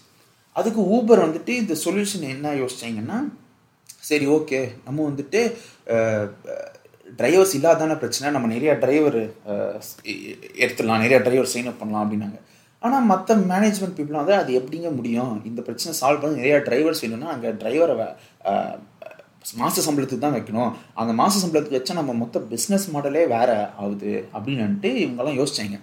அதுக்கு 0.59 0.81
ஊபர் 0.95 1.23
வந்துட்டு 1.25 1.53
இந்த 1.61 1.75
சொல்யூஷன் 1.85 2.25
என்ன 2.35 2.53
யோசிச்சிங்கன்னா 2.53 3.19
சரி 4.09 4.25
ஓகே 4.37 4.59
நம்ம 4.85 4.99
வந்துட்டு 5.09 5.41
டிரைவர்ஸ் 7.19 7.55
இல்லாதான 7.57 7.97
பிரச்சனை 7.97 8.27
நம்ம 8.35 8.47
நிறையா 8.53 8.73
டிரைவர் 8.83 9.19
எடுத்துடலாம் 10.63 11.03
நிறையா 11.05 11.19
டிரைவர் 11.25 11.51
சைன் 11.53 11.69
அப் 11.71 11.79
பண்ணலாம் 11.79 12.03
அப்படின்னாங்க. 12.03 12.39
ஆனால் 12.85 13.05
மற்ற 13.11 13.35
மேனேஜ்மெண்ட் 13.51 13.97
பீப்புளாக 13.97 14.21
வந்து 14.21 14.33
அது 14.33 14.51
எப்படிங்க 14.59 14.89
முடியும்? 14.95 15.33
இந்த 15.49 15.61
பிரச்சனை 15.67 15.91
சால்வ் 15.99 16.21
பண்ண 16.21 16.39
நிறையா 16.41 16.57
டிரைவர்ஸ் 16.67 17.03
வேணும்னா 17.03 17.29
அங்கே 17.33 17.49
டிரைவரை 17.61 17.95
மாத 19.61 19.81
சம்பளத்துக்கு 19.85 20.25
தான் 20.25 20.35
வைக்கணும். 20.37 20.71
அந்த 21.01 21.11
மாத 21.21 21.33
சம்பளத்துக்கு 21.43 21.79
வச்சா 21.79 21.95
நம்ம 21.99 22.13
மொத்த 22.21 22.39
பிஸ்னஸ் 22.51 22.85
மாடலே 22.93 23.23
வேறு 23.35 23.57
ஆகுது 23.83 24.13
அப்படின்னுட்டு 24.35 24.89
இவங்கெல்லாம் 25.03 25.39
யோசிச்சாங்க. 25.39 25.77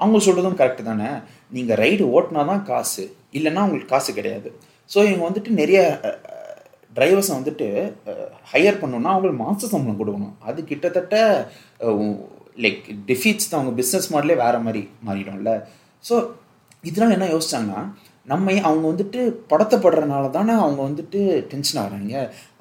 அவங்க 0.00 0.18
சொல்கிறதும் 0.26 0.58
கரெக்டு 0.60 0.82
தானே. 0.90 1.10
நீங்கள் 1.56 1.78
ரைடு 1.82 2.04
ஓட்டினா 2.16 2.44
தான் 2.52 2.62
காசு. 2.70 3.04
இல்லைன்னா 3.38 3.64
உங்களுக்கு 3.66 3.92
காசு 3.94 4.10
கிடையாது. 4.18 4.48
ஸோ 4.92 4.98
இவங்க 5.08 5.24
வந்துட்டு 5.28 5.50
நிறைய 5.60 5.80
டிரைவர்ஸை 6.96 7.34
வந்துட்டு 7.38 7.66
ஹையர் 8.52 8.80
பண்ணணுன்னா 8.80 9.12
அவங்களுக்கு 9.14 9.42
மாத 9.44 9.68
சம்பளம் 9.74 10.00
கொடுக்கணும். 10.00 10.34
அது 10.48 10.60
கிட்டத்தட்ட 10.70 11.16
லைக் 12.64 12.82
டிஃபீட்ஸ் 13.10 13.50
தான். 13.50 13.60
அவங்க 13.60 13.74
பிஸ்னஸ் 13.80 14.08
மாடலே 14.14 14.36
வேறு 14.44 14.58
மாதிரி 14.66 14.82
மாறிடும்ல. 15.08 15.52
ஸோ 16.08 16.14
இதனால் 16.90 17.16
என்ன 17.16 17.28
யோசிச்சாங்கன்னா 17.34 17.80
நம்ம 18.30 18.52
அவங்க 18.68 18.84
வந்துட்டு 18.90 19.20
படத்தைப்படுறனால 19.50 20.24
தானே 20.36 20.52
அவங்க 20.64 20.80
வந்துட்டு 20.88 21.20
டென்ஷன் 21.52 21.80
ஆகிறாங்க. 21.82 22.16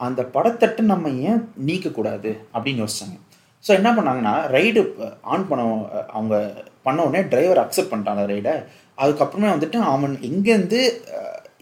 அந்த 0.06 0.22
படத்தட்டு 0.36 0.82
நம்ம 0.92 1.10
ஏன் 1.30 1.42
நீக்கக்கூடாது 1.68 2.32
அப்படின்னு 2.54 2.84
யோசிச்சாங்க. 2.84 3.18
ஸோ 3.66 3.72
என்ன 3.80 3.90
பண்ணாங்கன்னா 3.98 4.36
ரைடு 4.56 4.82
ஆன் 5.34 5.48
பண்ண 5.50 5.64
அவங்க 6.18 6.36
பண்ண 6.86 7.00
உடனே 7.08 7.22
டிரைவர் 7.34 7.64
அக்செப்ட் 7.64 7.92
பண்ணிட்டாங்க 7.92 8.24
ரைடை 8.34 8.56
அதுக்கப்புறமே 9.02 9.50
வந்துட்டு 9.56 9.78
அவன் 9.92 10.16
எங்கேருந்து 10.30 10.80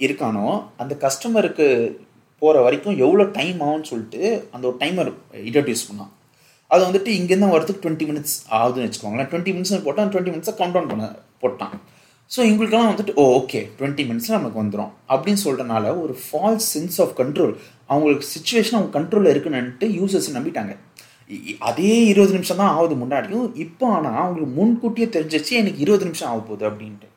இருக்கானோ 0.06 0.46
அந்த 0.82 0.94
கஸ்டமருக்கு 1.03 1.68
போகிற 2.41 2.62
வரைக்கும் 2.65 3.00
எவ்வளோ 3.06 3.24
டைம் 3.38 3.60
ஆகும்னு 3.68 3.89
சொல்லிட்டு 3.91 4.22
அந்த 4.53 4.63
ஒரு 4.70 4.77
டைமர் 4.84 5.10
இன்ட்ரடியூஸ் 5.48 5.88
பண்ணான். 5.89 6.12
அது 6.72 6.82
வந்துட்டு 6.88 7.12
இங்கேருந்து 7.20 7.53
வரதுக்கு 7.56 7.84
டுவெண்ட்டி 7.84 8.06
மினிட்ஸ் 8.10 8.36
ஆகுதுன்னு 8.58 8.88
வச்சுக்கோங்களேன். 8.88 9.29
டுவெண்ட்டி 9.32 9.53
மினிட்ஸ் 9.56 9.86
போட்டால் 9.88 10.12
டுவெண்ட்டி 10.13 10.34
மினிட்ஸை 10.34 10.53
கவுண்ட் 10.60 10.75
டவுன் 10.75 10.91
பண்ண 10.91 11.08
போட்டான். 11.41 11.75
ஸோ 12.31 12.39
இவங்களுக்கெல்லாம் 12.48 12.91
வந்துட்டு 12.91 13.13
ஓ 13.21 13.24
ஓகே 13.38 13.59
டுவெண்ட்டி 13.77 14.03
மினிட்ஸில் 14.09 14.38
நமக்கு 14.38 14.59
வந்துடும் 14.62 14.91
அப்படின்னு 15.13 15.41
சொல்கிறனால 15.45 15.86
ஒரு 16.01 16.13
ஃபால்ஸ் 16.25 16.67
சென்ஸ் 16.74 16.98
ஆஃப் 17.03 17.13
கண்ட்ரோல் 17.19 17.53
அவங்களுக்கு 17.91 18.25
சுச்சுவேஷன் 18.33 18.77
அவங்க 18.77 18.91
கண்ட்ரோலில் 18.98 19.31
இருக்குன்னுட்டு 19.33 19.88
யூசர்ஸ் 20.00 20.29
நம்பிட்டாங்க. 20.38 20.74
அதே 21.69 21.95
இருபது 22.12 22.33
நிமிஷம் 22.38 22.62
தான் 22.62 22.74
ஆகுது 22.75 22.95
முன்னாடியும். 23.01 23.48
இப்போ 23.65 23.86
ஆனால் 23.95 24.19
அவங்களுக்கு 24.21 24.51
முன்கூட்டியே 24.59 25.07
தெரிஞ்சிச்சு 25.15 25.53
எனக்கு 25.62 25.81
இருபது 25.86 26.05
நிமிஷம் 26.09 26.29
ஆக 26.31 26.39
போகுது 26.50 26.65
அப்படின்ட்டு. 26.69 27.07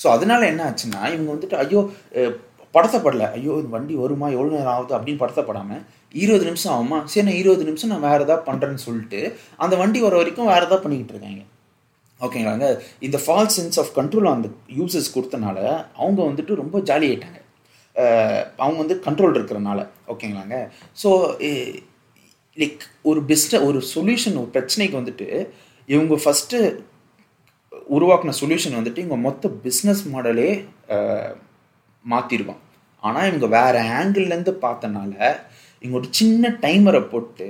ஸோ 0.00 0.06
அதனால 0.16 0.42
என்ன 0.52 0.62
ஆச்சுன்னா 0.70 1.00
இவங்க 1.14 1.30
வந்துட்டு 1.34 1.56
ஐயோ 1.62 1.80
படத்தப்படல. 2.74 3.24
ஐயோ 3.36 3.54
இந்த 3.62 3.70
வண்டி 3.76 3.94
வருமா? 4.02 4.26
எவ்வளோ 4.36 4.50
நேரம் 4.58 4.74
ஆகுது? 4.74 4.94
அப்படின்னு 4.98 5.22
படத்தப்படாமல் 5.22 5.82
இருபது 6.14 6.44
நிமிஷம் 6.50 6.72
ஆகுமா? 6.76 6.98
சரி 7.12 7.26
நான் 7.28 7.40
இருபது 7.42 7.64
நிமிஷம் 7.70 7.92
நான் 7.94 8.06
வேறு 8.08 8.24
எதாவது 8.26 8.46
பண்ணுறேன்னு 8.50 8.86
சொல்லிட்டு 8.88 9.20
அந்த 9.64 9.74
வண்டி 9.82 10.00
வர 10.06 10.16
வரைக்கும் 10.20 10.50
வேறு 10.52 10.66
எதாவது 10.68 10.84
பண்ணிக்கிட்டு 10.84 11.14
இருக்காங்க. 11.16 11.42
ஓகேங்களாங்க 12.24 12.66
இந்த 13.06 13.18
ஃபால்ஸ் 13.24 13.56
சென்ஸ் 13.58 13.78
ஆஃப் 13.82 13.92
கண்ட்ரோல் 13.98 14.32
அந்த 14.34 14.48
யூசர்ஸ் 14.78 15.14
கொடுத்தனால 15.14 15.58
அவங்க 16.00 16.20
வந்துட்டு 16.30 16.60
ரொம்ப 16.62 16.76
ஜாலி 16.90 17.06
ஆயிட்டாங்க. 17.10 17.38
அவங்க 18.62 18.78
வந்து 18.82 18.96
கண்ட்ரோல் 19.06 19.36
இருக்கிறனால 19.38 19.80
ஓகேங்களாங்க? 20.12 20.56
ஸோ 21.02 21.10
லைக் 22.58 22.82
ஒரு 23.10 23.20
பெஸ்ட்டை 23.30 23.58
ஒரு 23.68 23.78
சொல்யூஷன் 23.94 24.38
ஒரு 24.42 24.50
பிரச்சனைக்கு 24.56 25.00
வந்துட்டு 25.00 25.28
இவங்க 25.88 26.14
ஃபஸ்ட்டு 26.24 26.58
உருவாக்கின 27.96 28.34
சொல்யூஷன் 28.40 28.78
வந்துட்டு 28.78 29.02
இவங்க 29.04 29.18
மொத்த 29.26 29.50
பிஸ்னஸ் 29.64 30.02
மாடலே 30.12 30.50
மாற்றிருவான் 32.04 32.62
ஆனால் 33.02 33.28
இவங்க 33.30 33.46
வேறு 33.56 33.78
ஆங்கிள்லேருந்து 33.98 34.54
பார்த்தனால 34.66 35.14
இவங்க 35.82 35.96
ஒரு 36.00 36.08
சின்ன 36.18 36.50
டைமரை 36.60 37.00
போட்டு 37.12 37.48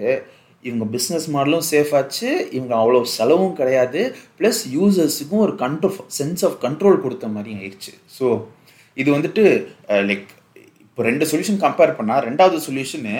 இவங்க 0.69 0.85
பிஸ்னஸ் 0.95 1.26
மாடலும் 1.35 1.64
சேஃப் 1.71 1.92
ஆச்சு. 1.99 2.28
இவங்க 2.57 2.75
அவ்வளோ 2.81 3.00
செலவும் 3.16 3.57
கிடையாது. 3.61 4.00
ப்ளஸ் 4.38 4.61
யூசர்ஸுக்கும் 4.76 5.45
ஒரு 5.47 5.54
கண்ட்ரோல் 5.64 5.97
சென்ஸ் 6.19 6.45
ஆஃப் 6.49 6.59
கண்ட்ரோல் 6.64 7.02
கொடுத்த 7.04 7.28
மாதிரி 7.37 7.52
ஆயிடுச்சு. 7.61 7.92
ஸோ 8.16 8.26
இது 8.97 9.09
வந்துட்டு 9.16 9.45
லைக் 10.09 10.26
இப்போ 10.87 11.02
ரெண்டு 11.11 11.26
சொல்யூஷன் 11.33 11.62
கம்பேர் 11.66 11.97
பண்ணால் 11.99 12.25
ரெண்டாவது 12.28 12.59
solution 12.69 13.14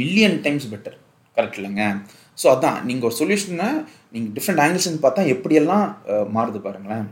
million 0.00 0.36
times 0.44 0.68
better 0.72 0.96
correct 1.36 1.58
இல்லைங்க? 1.60 1.84
ஸோ 2.40 2.46
அதான். 2.54 2.78
நீங்கள் 2.88 3.08
ஒரு 3.08 3.16
சொல்யூஷனை 3.22 3.70
நீங்கள் 4.14 4.32
டிஃப்ரெண்ட் 4.36 4.62
ஆங்கிள்ஸ்னு 4.64 5.02
பார்த்தா 5.06 5.24
எப்படியெல்லாம் 5.34 5.86
மாறுது 6.36 6.60
பாருங்களேன். 6.68 7.06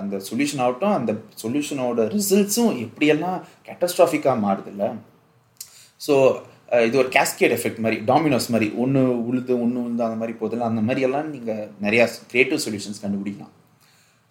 அந்த 0.00 0.16
சொல்யூஷன் 0.28 0.62
ஆகட்டும் 0.64 0.96
அந்த 0.96 1.12
சொல்யூஷனோட 1.42 2.00
ரிசல்ட்ஸும் 2.16 2.72
எப்படியெல்லாம் 2.86 3.38
கேட்டஸ்ட்ராஃபிக்காக 3.68 4.36
மாறுது 4.46 4.70
இல்லை? 4.72 4.88
ஸோ 6.06 6.14
இது 6.82 6.98
ஒரு 6.98 7.08
கேஸ்கேட் 7.08 7.54
எஃபெக்ட் 7.56 7.78
மாதிரி 7.78 8.02
டாமினோஸ் 8.06 8.48
மாதிரி 8.48 8.72
ஒன்று 8.76 9.24
உழுது 9.26 9.60
ஒன்று 9.60 9.82
உழுது 9.82 10.04
அந்த 10.04 10.16
மாதிரி 10.16 10.38
போதில்ல 10.40 10.58
அந்த 10.58 10.80
மாதிரி 10.80 11.00
எல்லாம் 11.00 11.30
நீங்கள் 11.30 11.68
நிறையா 11.82 12.04
க்ரியேட்டிவ் 12.30 12.64
சொல்யூஷன்ஸ் 12.64 13.02
கண்டுபிடிக்கலாம். 13.02 13.52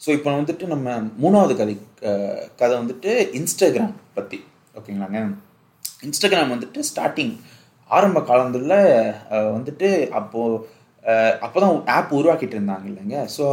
ஸோ 0.02 0.10
இப்போ 0.10 0.30
வந்துட்டு 0.32 0.66
நம்ம 0.68 0.96
மூணாவது 1.24 1.56
கதை 1.56 1.78
கதை 2.56 2.78
வந்துட்டு 2.78 3.12
இன்ஸ்டாகிராம் 3.40 3.94
பற்றி 4.14 4.40
ஓகேங்களாங்க 4.78 5.20
இன்ஸ்டாகிராம் 6.04 6.54
வந்துட்டு 6.54 6.80
ஸ்டார்டிங் 6.94 7.34
ஆரம்ப 7.90 8.22
காலத்தில் 8.22 8.78
வந்துட்டு 9.58 10.10
அப்போது 10.10 10.66
அப்போ 11.46 11.58
தான் 11.64 11.74
ஆப் 11.96 12.12
உருவாக்கிட்டு 12.18 12.56
இருந்தாங்க 12.58 12.86
இல்லைங்க. 12.92 13.18
ஸோ 13.36 13.46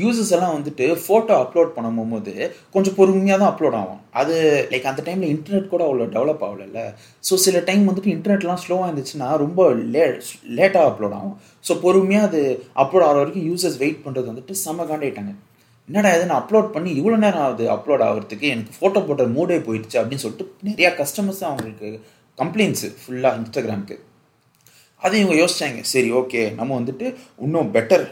யூசர்ஸ் 0.00 0.32
எல்லாம் 0.36 0.54
வந்துட்டு 0.56 0.86
ஃபோட்டோ 1.04 1.34
அப்லோட் 1.42 1.70
பண்ணும் 1.76 2.12
போது 2.14 2.32
கொஞ்சம் 2.74 2.96
பொறுமையாக 2.98 3.38
தான் 3.42 3.50
அப்லோட் 3.52 3.76
ஆகும் 3.80 4.00
அது 4.20 4.34
லைக் 4.72 4.88
அந்த 4.90 5.02
டைமில் 5.06 5.32
இன்டர்நெட் 5.34 5.72
கூட 5.72 5.82
அவ்வளோ 5.88 6.08
டெவலப் 6.16 6.44
ஆகலைல்ல. 6.48 6.80
ஸோ 7.24 7.36
சில 7.46 7.62
டைம் 7.68 7.84
வந்துட்டு 7.90 8.14
இன்டர்நெட்லாம் 8.16 8.62
ஸ்லோவாக 8.64 8.88
இருந்துச்சுன்னா 8.90 9.28
ரொம்ப 9.44 9.68
லே 9.94 10.04
லேட்டாக 10.58 10.90
அப்லோட் 10.90 11.16
ஆகும். 11.20 11.36
ஸோ 11.68 11.74
பொறுமையாக 11.84 12.28
அது 12.30 12.42
அப்லோட் 12.84 13.06
ஆகிற 13.08 13.20
வரைக்கும் 13.22 13.46
யூசர்ஸ் 13.50 13.80
வெயிட் 13.84 14.04
பண்ணுறது 14.06 14.30
வந்துட்டு 14.32 14.56
செம்ம 14.64 14.86
காண்டாயிட்டாங்க 14.90 15.34
என்னடா 15.88 16.10
இது 16.16 16.24
நான் 16.30 16.42
அப்லோட் 16.42 16.74
பண்ணி 16.74 16.90
இவ்வளோ 17.00 17.18
நேரம் 17.22 17.44
ஆகுது 17.44 17.66
அப்லோட் 17.74 18.02
ஆகிறதுக்கு 18.06 18.46
எனக்கு 18.54 18.76
ஃபோட்டோ 18.78 19.00
போட்ட 19.06 19.26
மூடே 19.36 19.56
போயிடுச்சு 19.68 19.96
அப்படின்னு 20.00 20.24
சொல்லிட்டு 20.24 20.46
நிறையா 20.68 20.90
கஸ்டமர்ஸ் 21.00 21.42
அவங்களுக்கு 21.48 21.90
கம்ப்ளைண்ட்ஸு 22.38 22.90
ஃபுல்லாக 23.00 23.38
இன்ஸ்டாகிராமுக்கு 23.40 23.96
அதை 25.04 25.14
இவங்க 25.22 25.36
யோசிச்சாங்க. 25.40 25.80
சரி 25.92 26.08
ஓகே 26.20 26.40
நம்ம 26.58 26.70
வந்துட்டு 26.80 27.06
இன்னும் 27.46 27.72
பெட்டர் 27.76 28.04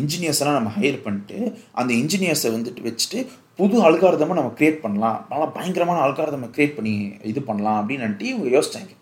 இன்ஜினியர்ஸ்லாம் 0.00 0.58
நம்ம 0.58 0.72
ஹையர் 0.78 1.04
பண்ணிட்டு 1.06 1.38
அந்த 1.80 1.92
இன்ஜினியர்ஸை 2.02 2.50
வந்துட்டு 2.56 2.82
வச்சுட்டு 2.88 3.20
புது 3.60 3.76
அல்காரதமாக 3.88 4.38
நம்ம 4.40 4.52
க்ரியேட் 4.58 4.82
பண்ணலாம். 4.84 5.18
நல்லா 5.30 5.46
பயங்கரமான 5.56 6.02
அல்காரதமை 6.06 6.48
கிரியேட் 6.56 6.76
பண்ணி 6.78 6.94
இது 7.30 7.40
பண்ணலாம் 7.48 7.78
அப்படின்னு 7.80 8.28
இவங்க 8.32 8.50
யோசிச்சாங்க. 8.56 8.92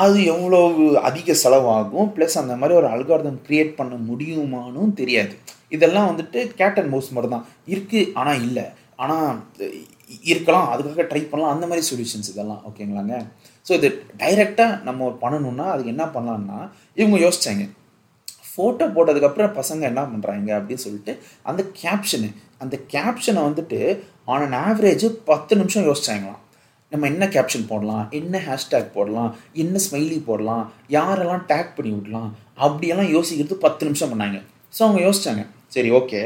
அது 0.00 0.18
எவ்வளோ 0.32 0.58
அதிக 1.08 1.34
செலவாகும்? 1.42 2.08
ப்ளஸ் 2.16 2.34
அந்த 2.40 2.54
மாதிரி 2.60 2.74
ஒரு 2.80 2.88
அல்காரதம் 2.94 3.38
க்ரியேட் 3.46 3.70
பண்ண 3.78 3.94
முடியுமானும் 4.08 4.96
தெரியாது. 4.98 5.34
இதெல்லாம் 5.76 6.08
வந்துட்டு 6.10 6.40
கேட்டன் 6.58 6.90
மவுஸ் 6.94 7.14
மாதிரி 7.16 7.30
தான் 7.34 7.46
இருக்குது 7.74 8.10
ஆனால் 8.20 8.42
இல்லை. 8.46 8.66
ஆனால் 9.04 9.30
இருக்கலாம் 10.32 10.68
அதுக்காக 10.72 11.04
ட்ரை 11.10 11.22
பண்ணலாம் 11.30 11.54
அந்த 11.54 11.66
மாதிரி 11.70 11.86
சொல்யூஷன்ஸ் 11.90 12.30
இதெல்லாம் 12.32 12.62
ஓகேங்களாங்க 12.68 13.14
ஸோ 13.66 13.72
இது 13.78 13.88
டைரெக்டாக 14.22 14.78
நம்ம 14.88 15.10
பண்ணணும்னா 15.22 15.66
அதுக்கு 15.72 15.92
என்ன 15.94 16.04
பண்ணலாம்னா 16.14 16.58
இவங்க 17.00 17.18
யோசிச்சாங்க. 17.24 17.64
ஃபோட்டோ 18.50 18.84
போட்டதுக்கப்புறம் 18.94 19.52
பசங்க 19.58 19.82
என்ன 19.90 20.02
பண்ணுறாங்க 20.12 20.50
அப்படின்னு 20.58 20.84
சொல்லிட்டு 20.84 21.12
அந்த 21.50 21.62
கேப்ஷனு 21.82 22.28
அந்த 22.62 22.76
கேப்ஷனை 22.94 23.42
வந்துட்டு 23.48 23.78
ஆன் 24.32 24.44
அன் 24.46 24.56
ஆவரேஜ் 24.66 25.04
பத்து 25.30 25.52
நிமிஷம் 25.60 25.86
யோசிச்சாங்களாம். 25.88 26.40
நம்ம 26.92 27.06
என்ன 27.12 27.24
கேப்ஷன் 27.34 27.68
போடலாம் 27.70 28.04
என்ன 28.18 28.40
ஹேஷ்டேக் 28.46 28.94
போடலாம் 28.96 29.30
என்ன 29.62 29.80
ஸ்மைலி 29.86 30.18
போடலாம் 30.28 30.64
யாரெல்லாம் 30.96 31.44
டேக் 31.52 31.74
பண்ணி 31.76 31.92
விடலாம் 31.96 32.30
அப்படியெல்லாம் 32.66 33.10
யோசிக்கிறது 33.16 33.56
பத்து 33.66 33.86
நிமிஷம் 33.88 34.12
பண்ணாங்க. 34.12 34.38
ஸோ 34.76 34.80
அவங்க 34.86 35.00
யோசிச்சாங்க. 35.06 35.44
சரி 35.74 35.90
ஓகே 35.98 36.20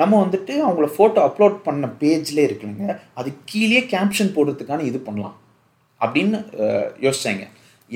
நம்ம 0.00 0.20
வந்துட்டு 0.24 0.54
அவங்கள 0.66 0.86
ஃபோட்டோ 0.94 1.20
அப்லோட் 1.26 1.56
பண்ண 1.66 1.86
பேஜ்லேயே 2.00 2.46
இருக்குங்க. 2.48 2.84
அது 3.20 3.30
கீழே 3.50 3.80
கேப்ஷன் 3.94 4.32
போடுறதுக்கான 4.36 4.84
இது 4.90 4.98
பண்ணலாம். 5.08 5.36
அப்படின்னு 6.00 6.38
யோசிச்சாங்க. 7.04 7.44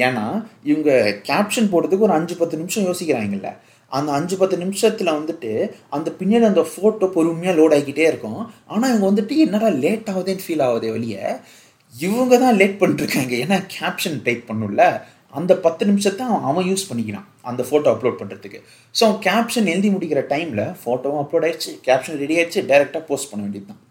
ஏன்னா 0.04 0.24
இவங்க 0.70 0.90
கேப்ஷன் 1.30 1.70
போடுறதுக்கு 1.72 2.06
ஒரு 2.08 2.14
அஞ்சு 2.18 2.34
பத்து 2.40 2.60
நிமிஷம் 2.60 2.86
யோசிக்கிறாங்கல்ல. 2.88 3.50
அந்த 3.98 4.10
அஞ்சு 4.18 4.34
பத்து 4.40 4.56
நிமிஷத்தில் 4.62 5.16
வந்துட்டு 5.18 5.50
அந்த 5.96 6.08
பின்னாடி 6.18 6.46
அந்த 6.50 6.64
ஃபோட்டோ 6.72 7.06
பொறுமையாக 7.14 7.58
லோட் 7.58 7.74
ஆகிக்கிட்டே 7.76 8.04
இருக்கும். 8.10 8.40
ஆனால் 8.72 8.90
இவங்க 8.92 9.06
வந்துட்டு 9.10 9.36
என்னடா 9.44 9.68
லேட் 9.84 10.10
ஆகுதேன்னு 10.14 10.44
ஃபீல் 10.46 10.64
ஆகுதே 10.68 10.90
வெளியே 10.96 11.22
இவங்க 11.94 12.34
தான் 12.42 12.58
லேட் 12.60 12.80
பண்ணிருக்காங்க 12.80 13.34
ஏன்னா 13.44 13.58
கேப்ஷன் 13.76 14.18
டைப் 14.26 14.42
பண்ணும்ல. 14.48 14.84
அந்த 15.32 15.54
பத்து 15.56 15.86
நிமிஷத்தை 15.86 16.26
அவன் 16.26 16.42
அவன் 16.42 16.68
யூஸ் 16.68 16.88
பண்ணிக்கிறான் 16.90 17.26
அந்த 17.42 17.62
ஃபோட்டோ 17.62 17.88
அப்லோட் 17.94 18.20
பண்ணுறதுக்கு 18.20 18.58
ஸோ 18.94 19.02
அவன் 19.06 19.20
கேப்ஷன் 19.26 19.66
எழுதி 19.66 19.90
முடிக்கிற 19.90 20.20
டைமில் 20.30 20.64
ஃபோட்டோவும் 20.82 21.22
அப்லோட் 21.24 21.44
ஆயிடுச்சு 21.44 21.72
கேப்ஷன் 21.82 22.18
ரெடி 22.18 22.36
ஆயிடுச்சு 22.36 22.62
டைரெக்டாக 22.70 23.04
போஸ்ட் 23.06 23.30
பண்ண 23.30 23.42
வேண்டியது 23.42 23.66
தான். 23.66 23.82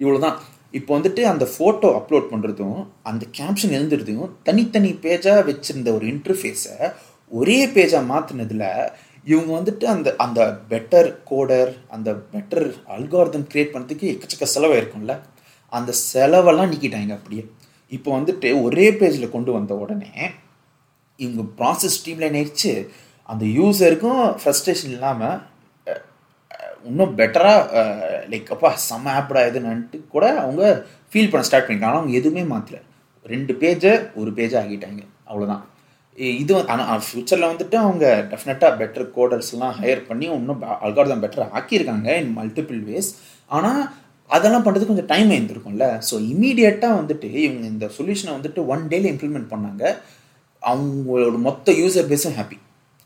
இவ்வளோதான் 0.00 0.36
இப்போ 0.74 0.90
வந்துட்டு 0.98 1.22
அந்த 1.24 1.44
ஃபோட்டோ 1.44 1.88
அப்லோட் 1.98 2.30
பண்ணுறதும் 2.32 2.78
அந்த 3.02 3.26
கேப்ஷன் 3.32 3.70
எழுதுறதையும் 3.70 4.32
தனித்தனி 4.42 4.90
பேஜாக 5.04 5.44
வச்சுருந்த 5.46 5.92
ஒரு 5.94 6.06
இன்டர்ஃபேஸை 6.06 6.76
ஒரே 7.32 7.66
பேஜாக 7.74 8.04
மாற்றினதில் 8.06 8.66
இவங்க 9.26 9.50
வந்துட்டு 9.58 9.84
அந்த 9.84 10.16
அந்த 10.18 10.40
பெட்டர் 10.68 11.08
கோடர் 11.24 11.72
அந்த 11.88 12.10
பெட்டர் 12.32 12.66
அல்கார்தம் 12.88 13.48
க்ரியேட் 13.50 13.74
பண்ணுறதுக்கு 13.74 14.06
எக்கச்சக்க 14.12 14.46
செலவு 14.46 14.76
இருக்கும்ல 14.80 15.14
அந்த 15.72 15.92
செலவெல்லாம் 16.04 16.70
நீக்கிட்டாங்க 16.72 17.12
அப்படியே. 17.12 17.42
இப்போ 17.96 18.10
வந்துட்டு 18.18 18.48
ஒரே 18.66 18.86
பேஜில் 19.00 19.34
கொண்டு 19.34 19.50
வந்த 19.58 19.74
உடனே 19.82 20.12
இவங்க 21.20 21.42
ப்ராசஸ் 21.58 21.96
ஸ்ட்ரீம்லைன் 21.98 22.36
ஆயிடுச்சு. 22.38 22.72
அந்த 23.28 23.44
யூஸருக்கும் 23.58 24.22
ஃப்ரஸ்ட்ரேஷன் 24.40 24.94
இல்லாமல் 24.96 25.38
இன்னும் 26.88 27.14
பெட்டராக 27.18 27.80
லைக் 28.32 28.52
அப்பா 28.54 28.70
செம்ம 28.88 29.14
ஆப்டா 29.20 29.40
எதுனான்ட்டு 29.50 29.98
கூட 30.14 30.26
அவங்க 30.44 30.62
ஃபீல் 31.10 31.30
பண்ண 31.32 31.46
ஸ்டார்ட் 31.48 31.66
பண்ணிட்டாங்க. 31.66 31.90
ஆனால் 31.90 32.02
அவங்க 32.02 32.14
எதுவுமே 32.20 32.44
மாற்றல 32.52 32.78
ரெண்டு 33.26 33.52
பேஜை 33.62 33.92
ஒரு 34.20 34.30
பேஜை 34.38 34.56
ஆகிட்டாங்க. 34.62 35.02
அவ்வளோதான் 35.30 35.64
இது 36.42 36.52
ஆனால் 36.72 37.02
ஃப்யூச்சரில் 37.06 37.50
வந்துட்டு 37.50 37.76
அவங்க 37.84 38.04
டெஃபினட்டாக 38.30 38.70
பெட்டர் 38.80 39.04
கோடர்ஸ்லாம் 39.16 39.74
ஹையர் 39.80 40.00
பண்ணி 40.08 40.26
இன்னும் 40.38 40.62
அல்காரதம் 40.86 41.22
பெட்டர் 41.24 41.52
ஆக்கியிருக்காங்க 41.58 42.08
இன் 42.22 42.32
மல்டிபிள் 42.38 42.80
வேஸ் 42.88 43.10
ஆனால் 43.58 43.82
அதெல்லாம் 44.36 44.64
பண்ணுறதுக்கு 44.64 44.92
கொஞ்சம் 44.92 45.10
டைம் 45.12 45.30
ஆயிருந்திருக்கும்ல 45.32 45.86
ஸோ 46.08 46.14
இமீடியட்டாக 46.32 46.98
வந்துட்டு 47.00 47.28
இவங்க 47.46 47.64
இந்த 47.74 47.86
சொல்யூஷனை 47.96 48.32
வந்துட்டு 48.36 48.60
ஒன் 48.72 48.82
டேல 48.92 49.08
இம்ப்ளிமெண்ட் 49.12 49.52
பண்ணாங்க. 49.52 49.84
அவங்களோட 50.62 51.36
மொத்த 51.48 51.72
யூசர் 51.80 52.08
பேஸும் 52.12 52.36
ஹாப்பி 52.38 52.58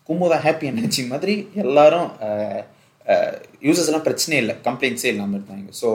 குமுதா 0.08 0.38
ஹாப்பி 0.46 0.66
எனர்ஜி 0.72 1.02
மாதிரி 1.12 1.34
எல்லாரும் 1.64 2.08
யூசர்ஸ்லாம் 3.66 3.90
எல்லாம் 3.92 4.06
பிரச்சனையே 4.08 4.40
இல்லை. 4.42 4.54
கம்ப்ளைண்ட்ஸே 4.66 5.08
இல்லாமல் 5.12 5.36
இருந்தாங்க. 5.38 5.68
ஸோ 5.80 5.88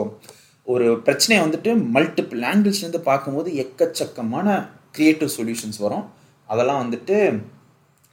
ஒரு 0.72 0.86
பிரச்சனையை 1.06 1.40
வந்துட்டு 1.44 1.70
மல்டிபிள் 1.96 2.42
ஆங்கிள்ஸ்லேருந்து 2.52 3.00
பார்க்கும்போது 3.10 3.50
எக்கச்சக்கமான 3.64 4.56
க்ரியேட்டிவ் 4.96 5.30
சொல்யூஷன்ஸ் 5.36 5.78
வரும். 5.84 6.06
அதெல்லாம் 6.48 6.80
வந்துட்டு 6.82 7.16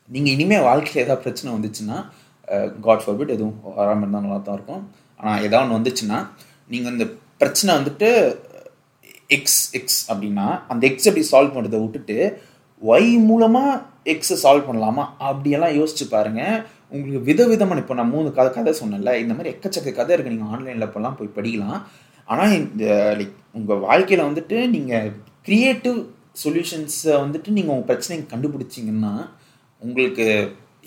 நீங்கள் 0.09 0.33
இனிமேல் 0.35 0.65
வாழ்க்கையில் 0.69 1.03
ஏதாவது 1.05 1.23
பிரச்சனை 1.25 1.49
வந்துச்சுன்னா 1.55 1.97
காட் 2.85 3.03
ஃபார்பிட் 3.03 3.33
எதுவும் 3.35 3.57
வராமல் 3.79 4.03
இருந்தால் 4.03 4.25
நல்லா 4.25 4.39
தான் 4.47 4.57
இருக்கும். 4.57 4.83
ஆனால் 5.19 5.41
ஏதாவது 5.47 5.65
ஒன்று 5.65 5.77
வந்துச்சுன்னா 5.79 6.19
நீங்கள் 6.69 6.93
இந்த 6.93 7.05
பிரச்சனை 7.41 7.71
வந்துட்டு 7.77 8.09
எக்ஸ் 9.37 9.61
எக்ஸ் 9.77 10.01
அப்படின்னா 10.11 10.47
அந்த 10.71 10.83
எக்ஸ் 10.87 11.07
எப்படி 11.09 11.25
சால்வ் 11.31 11.55
பண்ணுறதை 11.55 11.79
விட்டுட்டு 11.83 12.17
ஒய் 12.81 13.11
மூலமாக 13.29 13.81
எக்ஸை 14.13 14.35
சால்வ் 14.43 14.67
பண்ணலாமா? 14.69 15.03
அப்படியெல்லாம் 15.27 15.77
யோசிச்சு 15.79 16.05
பாருங்கள் 16.15 16.57
உங்களுக்கு 16.91 17.21
விதவிதமான 17.29 17.79
இப்போ 17.79 17.95
நான் 17.99 18.11
மூணு 18.15 18.27
கதை 18.31 18.49
கதை 18.51 18.73
சொன்னேன்ல 18.81 19.13
இந்த 19.21 19.33
மாதிரி 19.33 19.53
எக்கச்சக்க 19.53 19.91
கதை 19.91 20.11
இருக்குது 20.15 20.33
நீங்கள் 20.33 20.51
ஆன்லைனில் 20.55 20.87
இப்போல்லாம் 20.87 21.17
போய் 21.19 21.35
படிக்கலாம். 21.37 21.79
ஆனால் 22.27 22.53
இந்த 22.59 22.85
லைக் 23.19 23.33
உங்கள் 23.57 23.81
வாழ்க்கையில் 23.87 24.27
வந்துட்டு 24.27 24.57
நீங்கள் 24.75 25.09
க்ரியேட்டிவ் 25.47 25.97
சொல்யூஷன்ஸை 26.43 27.15
வந்துட்டு 27.23 27.49
நீங்கள் 27.57 27.73
உங்கள் 27.75 27.89
பிரச்சனையை 27.91 28.25
கண்டுபிடிச்சிங்கன்னா 28.33 29.13
உங்களுக்கு 29.81 30.27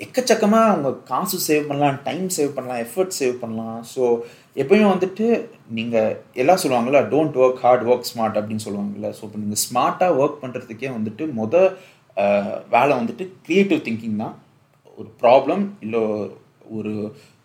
எக்கச்சக்கமாக 0.04 0.70
அவங்க 0.72 0.90
காசு 1.10 1.38
சேவ் 1.46 1.68
பண்ணலாம் 1.68 1.96
டைம் 2.08 2.26
சேவ் 2.36 2.50
பண்ணலாம் 2.56 2.82
எஃபர்ட் 2.84 3.16
சேவ் 3.20 3.34
பண்ணலாம். 3.42 3.78
ஸோ 3.92 4.02
எப்பயுமே 4.62 4.86
வந்துட்டு 4.92 5.26
நீங்கள் 5.78 6.12
எல்லாம் 6.42 6.60
சொல்லுவாங்கள்ல 6.62 7.00
don't 7.14 7.38
work 7.42 7.62
hard 7.64 7.86
work 7.90 8.10
smart 8.10 8.38
அப்படின்னு 8.40 8.64
சொல்லுவாங்கள்ல 8.66 9.10
ஸோ 9.18 9.22
இப்போ 9.28 9.40
நீங்கள் 9.44 9.62
ஸ்மார்ட்டாக 9.64 10.18
ஒர்க் 10.20 10.42
பண்ணுறதுக்கே 10.42 10.90
வந்துட்டு 10.98 11.26
முத 11.40 11.54
வேலை 12.74 12.92
வந்துட்டு 13.00 13.24
க்ரியேட்டிவ் 13.46 13.82
திங்கிங் 13.88 14.22
தான். 14.22 14.36
ஒரு 14.98 15.08
ப்ராப்ளம் 15.22 15.64
இல்லை 15.86 16.02
ஒரு 16.76 16.92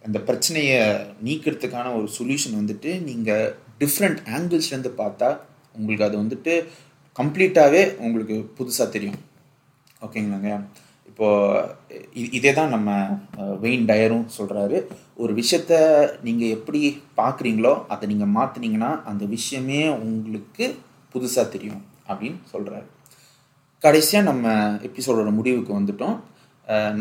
அந்த 0.05 0.17
பிரச்சனையை 0.27 0.79
நீக்கிறதுக்கான 1.25 1.91
ஒரு 1.99 2.07
சொல்யூஷன் 2.17 2.57
வந்துட்டு 2.61 2.91
நீங்கள் 3.09 3.51
டிஃப்ரெண்ட் 3.81 4.21
ஆங்கிள்ஸ்லேருந்து 4.37 4.93
பார்த்தா 5.03 5.29
உங்களுக்கு 5.77 6.07
அது 6.07 6.17
வந்துட்டு 6.23 6.53
கம்ப்ளீட்டாகவே 7.19 7.83
உங்களுக்கு 8.05 8.35
புதுசாக 8.57 8.87
தெரியும். 8.95 9.19
ஓகேங்களாங்க 10.05 10.51
இப்போ 11.13 11.27
இதே 12.35 12.51
தான் 12.57 12.71
நம்ம 12.75 12.91
வெயின் 13.63 13.83
டயரும் 13.89 14.23
சொல்கிறாரு 14.37 14.77
ஒரு 15.23 15.31
விஷயத்த 15.39 15.73
நீங்கள் 16.27 16.53
எப்படி 16.55 16.79
பார்க்குறீங்களோ 17.19 17.73
அதை 17.93 18.07
நீங்கள் 18.11 18.31
மாற்றுனீங்கன்னா 18.37 18.89
அந்த 19.11 19.23
விஷயமே 19.33 19.81
உங்களுக்கு 19.97 20.67
புதுசாக 21.15 21.45
தெரியும் 21.55 21.83
அப்படின்னு 22.09 22.39
சொல்கிறாரு 22.53 22.87
கடைசியாக 23.83 24.27
நம்ம 24.29 24.53
எபிசோடோட 24.87 25.29
முடிவுக்கு 25.37 25.71
வந்துட்டோம். 25.77 26.17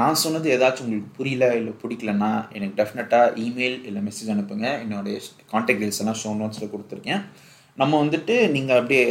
நான் 0.01 0.21
சொன்னது 0.25 0.47
ஏதாச்சும் 0.57 0.85
உங்களுக்கு 0.87 1.11
புரியல 1.19 1.49
இல்லை 1.61 1.73
பிடிக்கலன்னா 1.83 2.31
எனக்கு 2.57 2.79
டெஃபினட்டாக 2.81 3.35
இமெயில் 3.47 3.79
இல்லை 3.89 4.01
மெசேஜ் 4.09 4.33
அனுப்புங்க. 4.35 4.67
என்னுடைய 4.85 5.17
கான்டாக்ட் 5.53 5.83
டீல்ஸ் 5.83 6.03
எல்லாம் 6.05 6.21
ஷோ 6.23 6.33
நோட்ஸில் 6.41 6.73
கொடுத்துருக்கேன். 6.75 7.23
நம்ம 7.79 7.93
வந்துட்டு 8.05 8.37
நீங்கள் 8.57 8.81
அப்படியே 8.81 9.07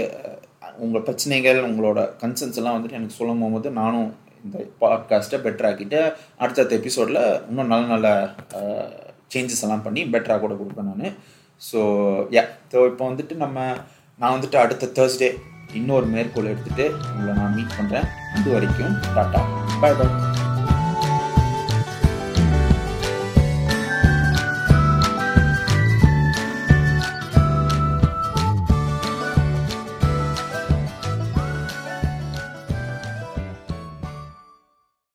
உங்கள் 0.85 1.05
பிரச்சனைகள் 1.07 1.59
உங்களோட 1.69 1.99
கன்சர்ன்ஸ் 2.23 2.59
எல்லாம் 2.59 2.75
வந்துட்டு 2.77 2.99
எனக்கு 2.99 3.19
சொல்லும் 3.19 3.41
போது 3.55 3.71
நானும் 3.81 4.09
இந்த 4.43 4.57
பாட்காஸ்ட்டை 4.81 5.39
பெட்டர் 5.39 5.67
ஆக்கிட்டு 5.69 5.99
அடுத்தடுத்த 6.37 6.75
எபிசோடில் 6.75 7.21
இன்னும் 7.49 7.67
நல்ல 7.67 7.85
நல்ல 7.87 8.09
சேஞ்சஸ் 9.33 9.63
எல்லாம் 9.63 9.81
பண்ணி 9.81 10.03
பெட்டராக 10.05 10.39
கூட 10.39 10.53
கொடுப்பேன் 10.53 10.89
நான். 10.91 11.15
ஸோ 11.61 11.79
யா 12.31 12.43
ஸோ 12.73 12.85
இப்போ 12.85 13.03
வந்துட்டு 13.09 13.35
நம்ம 13.35 13.57
நான் 14.19 14.35
வந்துட்டு 14.35 14.57
அடுத்த 14.57 14.91
தேர்ஸ்டே 14.93 15.29
இன்னொரு 15.73 16.05
மேற்கோள் 16.05 16.51
எடுத்துகிட்டு 16.53 16.85
உங்களை 17.09 17.33
நான் 17.33 17.55
மீட் 17.55 17.77
பண்ணுறேன் 17.77 18.07
இது 18.39 18.53
வரைக்கும் 18.53 18.95
டாட்டா. 19.15 19.41
பாய் 19.81 19.95
பாய் 19.95 20.50